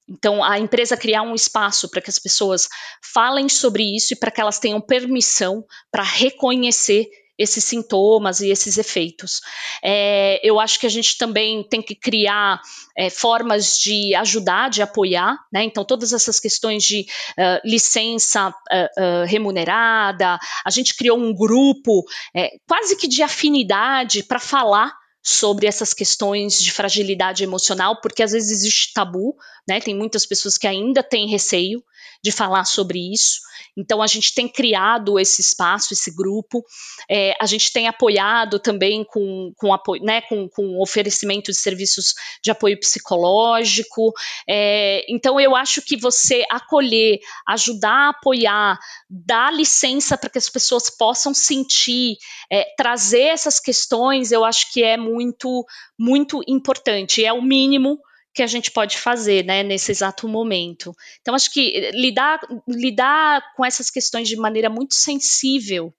Então, 0.08 0.42
a 0.42 0.58
empresa 0.58 0.96
criar 0.96 1.22
um 1.22 1.34
espaço 1.34 1.88
para 1.88 2.00
que 2.00 2.10
as 2.10 2.18
pessoas 2.18 2.68
falem 3.02 3.48
sobre 3.48 3.84
isso 3.94 4.14
e 4.14 4.16
para 4.16 4.30
que 4.30 4.40
elas 4.40 4.58
tenham 4.58 4.80
permissão 4.80 5.64
para 5.90 6.02
reconhecer 6.02 7.08
esses 7.38 7.64
sintomas 7.64 8.40
e 8.40 8.50
esses 8.50 8.76
efeitos. 8.76 9.40
É, 9.82 10.40
eu 10.42 10.58
acho 10.58 10.80
que 10.80 10.86
a 10.86 10.90
gente 10.90 11.16
também 11.16 11.62
tem 11.62 11.80
que 11.80 11.94
criar 11.94 12.60
é, 12.96 13.08
formas 13.08 13.78
de 13.78 14.12
ajudar, 14.16 14.68
de 14.68 14.82
apoiar, 14.82 15.38
né? 15.52 15.62
Então, 15.62 15.84
todas 15.84 16.12
essas 16.12 16.40
questões 16.40 16.82
de 16.82 17.06
uh, 17.38 17.60
licença 17.64 18.48
uh, 18.48 18.52
uh, 18.52 19.24
remunerada, 19.26 20.38
a 20.64 20.70
gente 20.70 20.96
criou 20.96 21.16
um 21.16 21.32
grupo 21.32 22.04
é, 22.34 22.56
quase 22.66 22.96
que 22.96 23.06
de 23.06 23.22
afinidade 23.22 24.24
para 24.24 24.40
falar 24.40 24.92
sobre 25.22 25.66
essas 25.66 25.92
questões 25.92 26.62
de 26.62 26.72
fragilidade 26.72 27.44
emocional, 27.44 28.00
porque 28.00 28.22
às 28.22 28.32
vezes 28.32 28.50
existe 28.50 28.92
tabu, 28.92 29.36
né? 29.66 29.80
Tem 29.80 29.94
muitas 29.94 30.24
pessoas 30.24 30.56
que 30.56 30.66
ainda 30.66 31.02
têm 31.02 31.28
receio 31.28 31.82
de 32.22 32.32
falar 32.32 32.64
sobre 32.64 33.12
isso. 33.12 33.40
Então, 33.76 34.02
a 34.02 34.06
gente 34.06 34.34
tem 34.34 34.48
criado 34.48 35.18
esse 35.18 35.40
espaço, 35.40 35.92
esse 35.92 36.14
grupo, 36.14 36.64
é, 37.08 37.34
a 37.40 37.46
gente 37.46 37.72
tem 37.72 37.86
apoiado 37.86 38.58
também 38.58 39.04
com, 39.04 39.52
com, 39.56 39.72
apoio, 39.72 40.02
né, 40.02 40.20
com, 40.22 40.48
com 40.48 40.80
oferecimento 40.80 41.50
de 41.50 41.58
serviços 41.58 42.14
de 42.42 42.50
apoio 42.50 42.78
psicológico. 42.78 44.12
É, 44.48 45.04
então, 45.08 45.38
eu 45.38 45.54
acho 45.54 45.80
que 45.82 45.96
você 45.96 46.44
acolher, 46.50 47.20
ajudar 47.46 48.10
apoiar, 48.10 48.78
dar 49.08 49.52
licença 49.52 50.16
para 50.16 50.30
que 50.30 50.38
as 50.38 50.48
pessoas 50.48 50.90
possam 50.90 51.32
sentir, 51.32 52.16
é, 52.50 52.64
trazer 52.76 53.28
essas 53.28 53.60
questões, 53.60 54.32
eu 54.32 54.44
acho 54.44 54.72
que 54.72 54.82
é 54.82 54.96
muito, 54.96 55.64
muito 55.98 56.40
importante. 56.46 57.24
É 57.24 57.32
o 57.32 57.42
mínimo 57.42 57.98
que 58.38 58.42
a 58.44 58.46
gente 58.46 58.70
pode 58.70 58.96
fazer, 58.96 59.44
né, 59.44 59.64
nesse 59.64 59.90
exato 59.90 60.28
momento. 60.28 60.94
Então, 61.20 61.34
acho 61.34 61.52
que 61.52 61.90
lidar, 61.92 62.38
lidar 62.68 63.42
com 63.56 63.64
essas 63.64 63.90
questões 63.90 64.28
de 64.28 64.36
maneira 64.36 64.70
muito 64.70 64.94
sensível, 64.94 65.92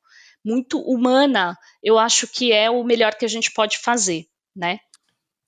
muito 0.44 0.80
humana, 0.80 1.58
eu 1.84 2.00
acho 2.00 2.30
que 2.30 2.54
é 2.54 2.70
o 2.70 2.82
melhor 2.82 3.16
que 3.16 3.26
a 3.26 3.28
gente 3.28 3.52
pode 3.52 3.78
fazer, 3.80 4.26
né? 4.56 4.80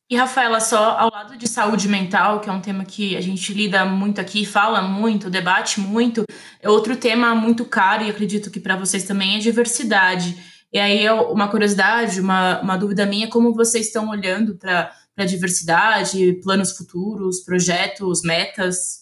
E, 0.10 0.18
Rafaela, 0.18 0.60
só 0.60 0.98
ao 1.00 1.10
lado 1.10 1.38
de 1.38 1.48
saúde 1.48 1.88
mental, 1.88 2.42
que 2.42 2.50
é 2.50 2.52
um 2.52 2.60
tema 2.60 2.84
que 2.84 3.16
a 3.16 3.22
gente 3.22 3.54
lida 3.54 3.86
muito 3.86 4.20
aqui, 4.20 4.46
fala 4.46 4.82
muito, 4.82 5.30
debate 5.30 5.80
muito, 5.80 6.26
é 6.60 6.70
outro 6.70 6.98
tema 6.98 7.34
muito 7.34 7.64
caro 7.64 8.04
e 8.04 8.10
acredito 8.10 8.52
que 8.52 8.60
para 8.60 8.76
vocês 8.76 9.06
também 9.06 9.38
é 9.38 9.40
diversidade. 9.40 10.36
E 10.74 10.78
aí, 10.78 11.10
uma 11.10 11.48
curiosidade, 11.48 12.20
uma, 12.20 12.60
uma 12.60 12.76
dúvida 12.76 13.06
minha, 13.06 13.30
como 13.30 13.54
vocês 13.54 13.88
estão 13.88 14.10
olhando 14.10 14.58
para 14.58 14.92
para 15.22 15.26
diversidade, 15.26 16.34
planos 16.42 16.72
futuros, 16.72 17.42
projetos, 17.42 18.22
metas? 18.24 19.02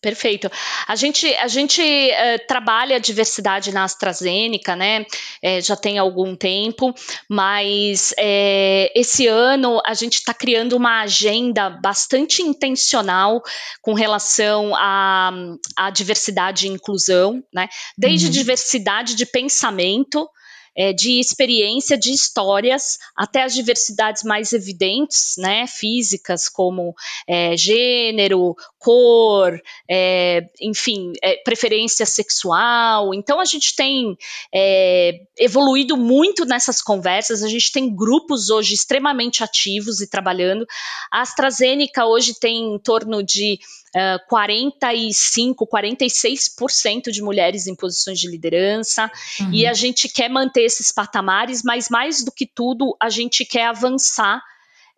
Perfeito. 0.00 0.50
A 0.88 0.96
gente, 0.96 1.26
a 1.34 1.46
gente 1.46 1.82
uh, 1.82 2.46
trabalha 2.48 2.96
a 2.96 2.98
diversidade 2.98 3.70
na 3.70 3.84
AstraZeneca, 3.84 4.74
né? 4.74 5.04
É, 5.42 5.60
já 5.60 5.76
tem 5.76 5.98
algum 5.98 6.34
tempo, 6.34 6.94
mas 7.28 8.14
é, 8.18 8.90
esse 8.98 9.26
ano 9.26 9.78
a 9.84 9.92
gente 9.92 10.14
está 10.14 10.32
criando 10.32 10.74
uma 10.74 11.02
agenda 11.02 11.68
bastante 11.68 12.40
intencional 12.40 13.42
com 13.82 13.92
relação 13.92 14.74
à, 14.74 15.30
à 15.76 15.90
diversidade 15.90 16.66
e 16.66 16.70
inclusão, 16.70 17.44
né? 17.52 17.68
Desde 17.98 18.28
uhum. 18.28 18.32
diversidade 18.32 19.14
de 19.14 19.26
pensamento 19.26 20.26
é, 20.76 20.92
de 20.92 21.20
experiência, 21.20 21.96
de 21.96 22.12
histórias, 22.12 22.98
até 23.16 23.42
as 23.42 23.54
diversidades 23.54 24.22
mais 24.22 24.52
evidentes, 24.52 25.34
né, 25.38 25.66
físicas, 25.66 26.48
como 26.48 26.94
é, 27.28 27.56
gênero, 27.56 28.54
cor, 28.78 29.60
é, 29.88 30.42
enfim, 30.60 31.12
é, 31.22 31.36
preferência 31.44 32.06
sexual. 32.06 33.12
Então, 33.14 33.40
a 33.40 33.44
gente 33.44 33.74
tem 33.74 34.16
é, 34.54 35.20
evoluído 35.38 35.96
muito 35.96 36.44
nessas 36.44 36.80
conversas, 36.80 37.42
a 37.42 37.48
gente 37.48 37.72
tem 37.72 37.94
grupos 37.94 38.50
hoje 38.50 38.74
extremamente 38.74 39.44
ativos 39.44 40.00
e 40.00 40.08
trabalhando. 40.08 40.66
A 41.12 41.20
AstraZeneca 41.20 42.06
hoje 42.06 42.38
tem 42.38 42.74
em 42.74 42.78
torno 42.78 43.22
de 43.22 43.58
Uh, 43.96 44.24
45, 44.28 45.66
46% 45.66 47.10
de 47.10 47.20
mulheres 47.22 47.66
em 47.66 47.74
posições 47.74 48.20
de 48.20 48.28
liderança, 48.28 49.10
uhum. 49.40 49.52
e 49.52 49.66
a 49.66 49.72
gente 49.72 50.08
quer 50.08 50.28
manter 50.28 50.62
esses 50.62 50.92
patamares, 50.92 51.62
mas 51.64 51.88
mais 51.88 52.24
do 52.24 52.30
que 52.30 52.46
tudo, 52.46 52.96
a 53.02 53.10
gente 53.10 53.44
quer 53.44 53.66
avançar. 53.66 54.40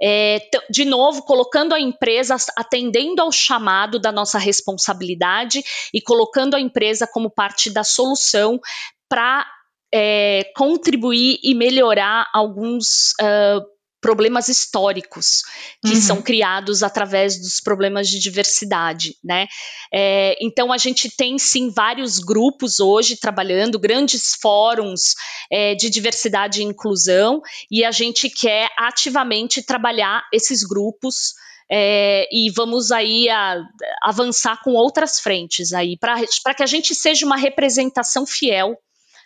É, 0.05 0.41
de 0.69 0.85
novo, 0.85 1.23
colocando 1.23 1.73
a 1.73 1.81
empresa, 1.81 2.37
atendendo 2.57 3.23
ao 3.23 3.31
chamado 3.31 4.01
da 4.01 4.11
nossa 4.11 4.37
responsabilidade 4.37 5.63
e 5.95 6.01
colocando 6.01 6.55
a 6.55 6.61
empresa 6.61 7.07
como 7.07 7.31
parte 7.31 7.71
da 7.71 7.85
solução 7.85 8.61
para 9.09 9.47
é, 9.95 10.51
contribuir 10.57 11.39
e 11.43 11.55
melhorar 11.55 12.29
alguns 12.33 13.13
uh, 13.21 13.72
problemas 14.03 14.49
históricos 14.49 15.45
que 15.81 15.95
uhum. 15.95 16.01
são 16.01 16.21
criados 16.21 16.83
através 16.83 17.41
dos 17.41 17.61
problemas 17.61 18.09
de 18.09 18.19
diversidade, 18.19 19.17
né? 19.23 19.47
É, 19.95 20.37
então 20.45 20.73
a 20.73 20.77
gente 20.77 21.09
tem 21.17 21.39
sim 21.39 21.71
vários 21.71 22.19
grupos 22.19 22.81
hoje 22.81 23.17
trabalhando, 23.17 23.79
grandes 23.79 24.35
fóruns 24.43 25.15
é, 25.51 25.77
de 25.77 25.89
diversidade 25.89 26.61
e 26.61 26.65
inclusão, 26.65 27.41
e 27.71 27.85
a 27.85 27.93
gente 27.93 28.29
quer 28.29 28.69
ativamente 28.77 29.63
trabalhar 29.63 30.25
esses 30.33 30.65
grupos. 30.65 31.35
É, 31.75 32.29
e 32.31 32.51
vamos 32.51 32.91
aí 32.91 33.31
a, 33.31 33.57
avançar 34.03 34.61
com 34.63 34.73
outras 34.73 35.21
frentes 35.21 35.73
aí 35.73 35.97
para 35.97 36.55
que 36.55 36.63
a 36.63 36.67
gente 36.67 36.95
seja 36.95 37.25
uma 37.25 37.37
representação 37.37 38.27
fiel 38.27 38.77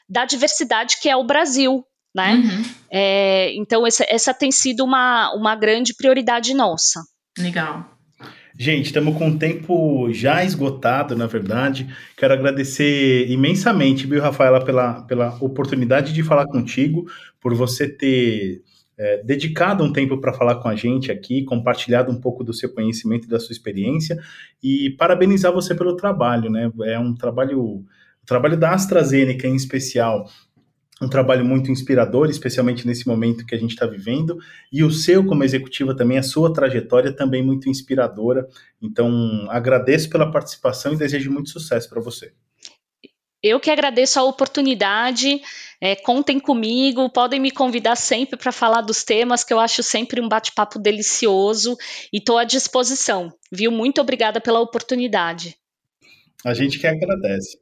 da 0.08 0.24
diversidade 0.24 1.00
que 1.00 1.08
é 1.08 1.16
o 1.16 1.24
Brasil, 1.24 1.84
né? 2.16 2.34
Uhum. 2.34 2.64
É, 2.90 3.54
então, 3.54 3.86
essa, 3.86 4.04
essa 4.08 4.32
tem 4.32 4.50
sido 4.50 4.82
uma, 4.82 5.34
uma 5.34 5.54
grande 5.54 5.94
prioridade 5.94 6.54
nossa. 6.54 7.04
Legal. 7.38 7.92
Gente, 8.58 8.86
estamos 8.86 9.18
com 9.18 9.28
o 9.28 9.38
tempo 9.38 10.10
já 10.12 10.42
esgotado, 10.42 11.14
na 11.14 11.26
verdade. 11.26 11.94
Quero 12.16 12.32
agradecer 12.32 13.30
imensamente, 13.30 14.06
viu, 14.06 14.22
Rafaela, 14.22 14.64
pela, 14.64 15.02
pela 15.02 15.36
oportunidade 15.42 16.14
de 16.14 16.22
falar 16.22 16.46
contigo, 16.46 17.04
por 17.38 17.54
você 17.54 17.86
ter 17.86 18.62
é, 18.98 19.22
dedicado 19.22 19.84
um 19.84 19.92
tempo 19.92 20.16
para 20.18 20.32
falar 20.32 20.54
com 20.54 20.68
a 20.68 20.74
gente 20.74 21.12
aqui, 21.12 21.44
compartilhado 21.44 22.10
um 22.10 22.18
pouco 22.18 22.42
do 22.42 22.54
seu 22.54 22.72
conhecimento 22.72 23.26
e 23.26 23.30
da 23.30 23.38
sua 23.38 23.52
experiência, 23.52 24.18
e 24.62 24.88
parabenizar 24.96 25.52
você 25.52 25.74
pelo 25.74 25.94
trabalho, 25.94 26.50
né? 26.50 26.72
É 26.84 26.98
um 26.98 27.14
trabalho, 27.14 27.60
o 27.60 27.84
trabalho 28.24 28.56
da 28.56 28.72
AstraZeneca 28.72 29.46
em 29.46 29.54
especial, 29.54 30.30
um 31.00 31.08
trabalho 31.08 31.44
muito 31.44 31.70
inspirador, 31.70 32.30
especialmente 32.30 32.86
nesse 32.86 33.06
momento 33.06 33.44
que 33.44 33.54
a 33.54 33.58
gente 33.58 33.72
está 33.72 33.86
vivendo, 33.86 34.38
e 34.72 34.82
o 34.82 34.90
seu 34.90 35.24
como 35.24 35.44
executiva 35.44 35.94
também, 35.94 36.18
a 36.18 36.22
sua 36.22 36.52
trajetória 36.52 37.12
também 37.12 37.42
muito 37.42 37.68
inspiradora. 37.68 38.48
Então, 38.80 39.46
agradeço 39.50 40.08
pela 40.08 40.30
participação 40.30 40.94
e 40.94 40.96
desejo 40.96 41.30
muito 41.30 41.50
sucesso 41.50 41.88
para 41.88 42.00
você. 42.00 42.32
Eu 43.42 43.60
que 43.60 43.70
agradeço 43.70 44.18
a 44.18 44.24
oportunidade. 44.24 45.40
É, 45.80 45.94
contem 45.94 46.40
comigo, 46.40 47.08
podem 47.10 47.38
me 47.38 47.50
convidar 47.50 47.94
sempre 47.94 48.36
para 48.38 48.50
falar 48.50 48.80
dos 48.80 49.04
temas, 49.04 49.44
que 49.44 49.52
eu 49.52 49.60
acho 49.60 49.82
sempre 49.82 50.20
um 50.20 50.28
bate-papo 50.28 50.78
delicioso 50.78 51.76
e 52.12 52.16
estou 52.16 52.38
à 52.38 52.44
disposição. 52.44 53.32
Viu? 53.52 53.70
Muito 53.70 54.00
obrigada 54.00 54.40
pela 54.40 54.58
oportunidade. 54.58 55.54
A 56.44 56.54
gente 56.54 56.78
que 56.78 56.86
agradece. 56.86 57.58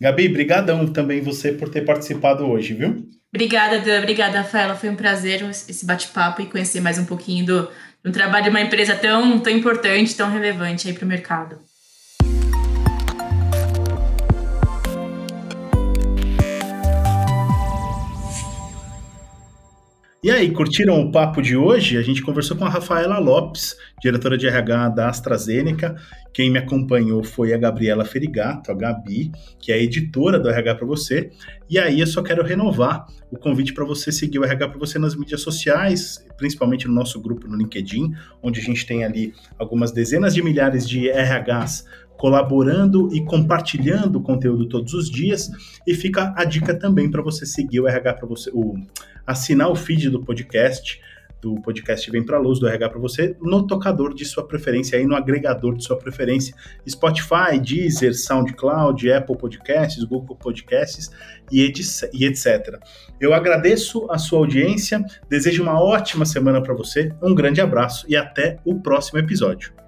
Gabi, 0.00 0.28
brigadão 0.28 0.86
também 0.86 1.20
você 1.20 1.52
por 1.52 1.68
ter 1.68 1.82
participado 1.82 2.46
hoje, 2.46 2.74
viu? 2.74 3.08
Obrigada, 3.34 3.78
Dan. 3.80 3.98
Obrigada, 3.98 4.38
Rafaela. 4.38 4.74
Foi 4.74 4.88
um 4.88 4.96
prazer 4.96 5.42
esse 5.42 5.84
bate-papo 5.84 6.42
e 6.42 6.46
conhecer 6.46 6.80
mais 6.80 6.98
um 6.98 7.04
pouquinho 7.04 7.44
do, 7.44 7.68
do 8.02 8.12
trabalho 8.12 8.44
de 8.44 8.50
uma 8.50 8.60
empresa 8.60 8.94
tão, 8.94 9.38
tão 9.40 9.52
importante, 9.52 10.16
tão 10.16 10.30
relevante 10.30 10.88
aí 10.88 10.94
para 10.94 11.04
o 11.04 11.08
mercado. 11.08 11.58
E 20.24 20.30
aí, 20.30 20.50
curtiram 20.50 20.98
o 20.98 21.12
papo 21.12 21.42
de 21.42 21.56
hoje? 21.56 21.98
A 21.98 22.02
gente 22.02 22.22
conversou 22.22 22.56
com 22.56 22.64
a 22.64 22.70
Rafaela 22.70 23.18
Lopes, 23.18 23.76
diretora 24.00 24.36
de 24.38 24.46
RH 24.46 24.88
da 24.88 25.08
AstraZeneca. 25.10 25.94
Quem 26.32 26.50
me 26.50 26.58
acompanhou 26.58 27.22
foi 27.22 27.52
a 27.52 27.58
Gabriela 27.58 28.04
Ferigato, 28.04 28.72
a 28.72 28.74
Gabi, 28.74 29.30
que 29.60 29.70
é 29.70 29.80
editora 29.80 30.38
do 30.38 30.48
RH 30.48 30.76
para 30.76 30.86
você. 30.86 31.30
E 31.68 31.78
aí 31.78 32.00
eu 32.00 32.06
só 32.06 32.22
quero 32.22 32.42
renovar 32.42 33.06
o 33.30 33.36
convite 33.36 33.74
para 33.74 33.84
você 33.84 34.10
seguir 34.10 34.38
o 34.38 34.44
RH 34.44 34.68
para 34.68 34.78
você 34.78 34.98
nas 34.98 35.14
mídias 35.14 35.42
sociais, 35.42 36.24
principalmente 36.38 36.88
no 36.88 36.94
nosso 36.94 37.20
grupo 37.20 37.46
no 37.46 37.56
LinkedIn, 37.56 38.12
onde 38.42 38.58
a 38.58 38.62
gente 38.62 38.86
tem 38.86 39.04
ali 39.04 39.34
algumas 39.58 39.92
dezenas 39.92 40.34
de 40.34 40.42
milhares 40.42 40.88
de 40.88 41.10
RHs 41.10 41.84
colaborando 42.16 43.14
e 43.14 43.22
compartilhando 43.22 44.16
o 44.16 44.22
conteúdo 44.22 44.66
todos 44.66 44.94
os 44.94 45.10
dias. 45.10 45.50
E 45.86 45.94
fica 45.94 46.32
a 46.36 46.44
dica 46.44 46.74
também 46.74 47.10
para 47.10 47.22
você 47.22 47.44
seguir 47.44 47.80
o 47.80 47.86
RH 47.86 48.14
para 48.14 48.26
você, 48.26 48.50
o, 48.52 48.74
assinar 49.26 49.70
o 49.70 49.74
feed 49.74 50.10
do 50.10 50.22
podcast, 50.22 51.00
do 51.40 51.60
podcast 51.60 52.10
Vem 52.10 52.24
Pra 52.24 52.38
Luz, 52.38 52.58
do 52.58 52.66
RH 52.66 52.88
para 52.88 52.98
você, 52.98 53.36
no 53.40 53.66
tocador 53.66 54.14
de 54.14 54.24
sua 54.24 54.46
preferência, 54.46 54.98
aí 54.98 55.06
no 55.06 55.14
agregador 55.14 55.76
de 55.76 55.84
sua 55.84 55.98
preferência, 55.98 56.54
Spotify, 56.88 57.58
Deezer, 57.60 58.14
SoundCloud, 58.14 59.12
Apple 59.12 59.36
Podcasts, 59.36 60.02
Google 60.04 60.36
Podcasts 60.36 61.10
e, 61.50 61.62
etc. 61.62 62.78
Eu 63.20 63.32
agradeço 63.34 64.10
a 64.10 64.18
sua 64.18 64.40
audiência, 64.40 65.04
desejo 65.28 65.62
uma 65.62 65.80
ótima 65.80 66.24
semana 66.24 66.62
para 66.62 66.74
você, 66.74 67.12
um 67.22 67.34
grande 67.34 67.60
abraço 67.60 68.06
e 68.08 68.16
até 68.16 68.58
o 68.64 68.80
próximo 68.80 69.18
episódio. 69.18 69.85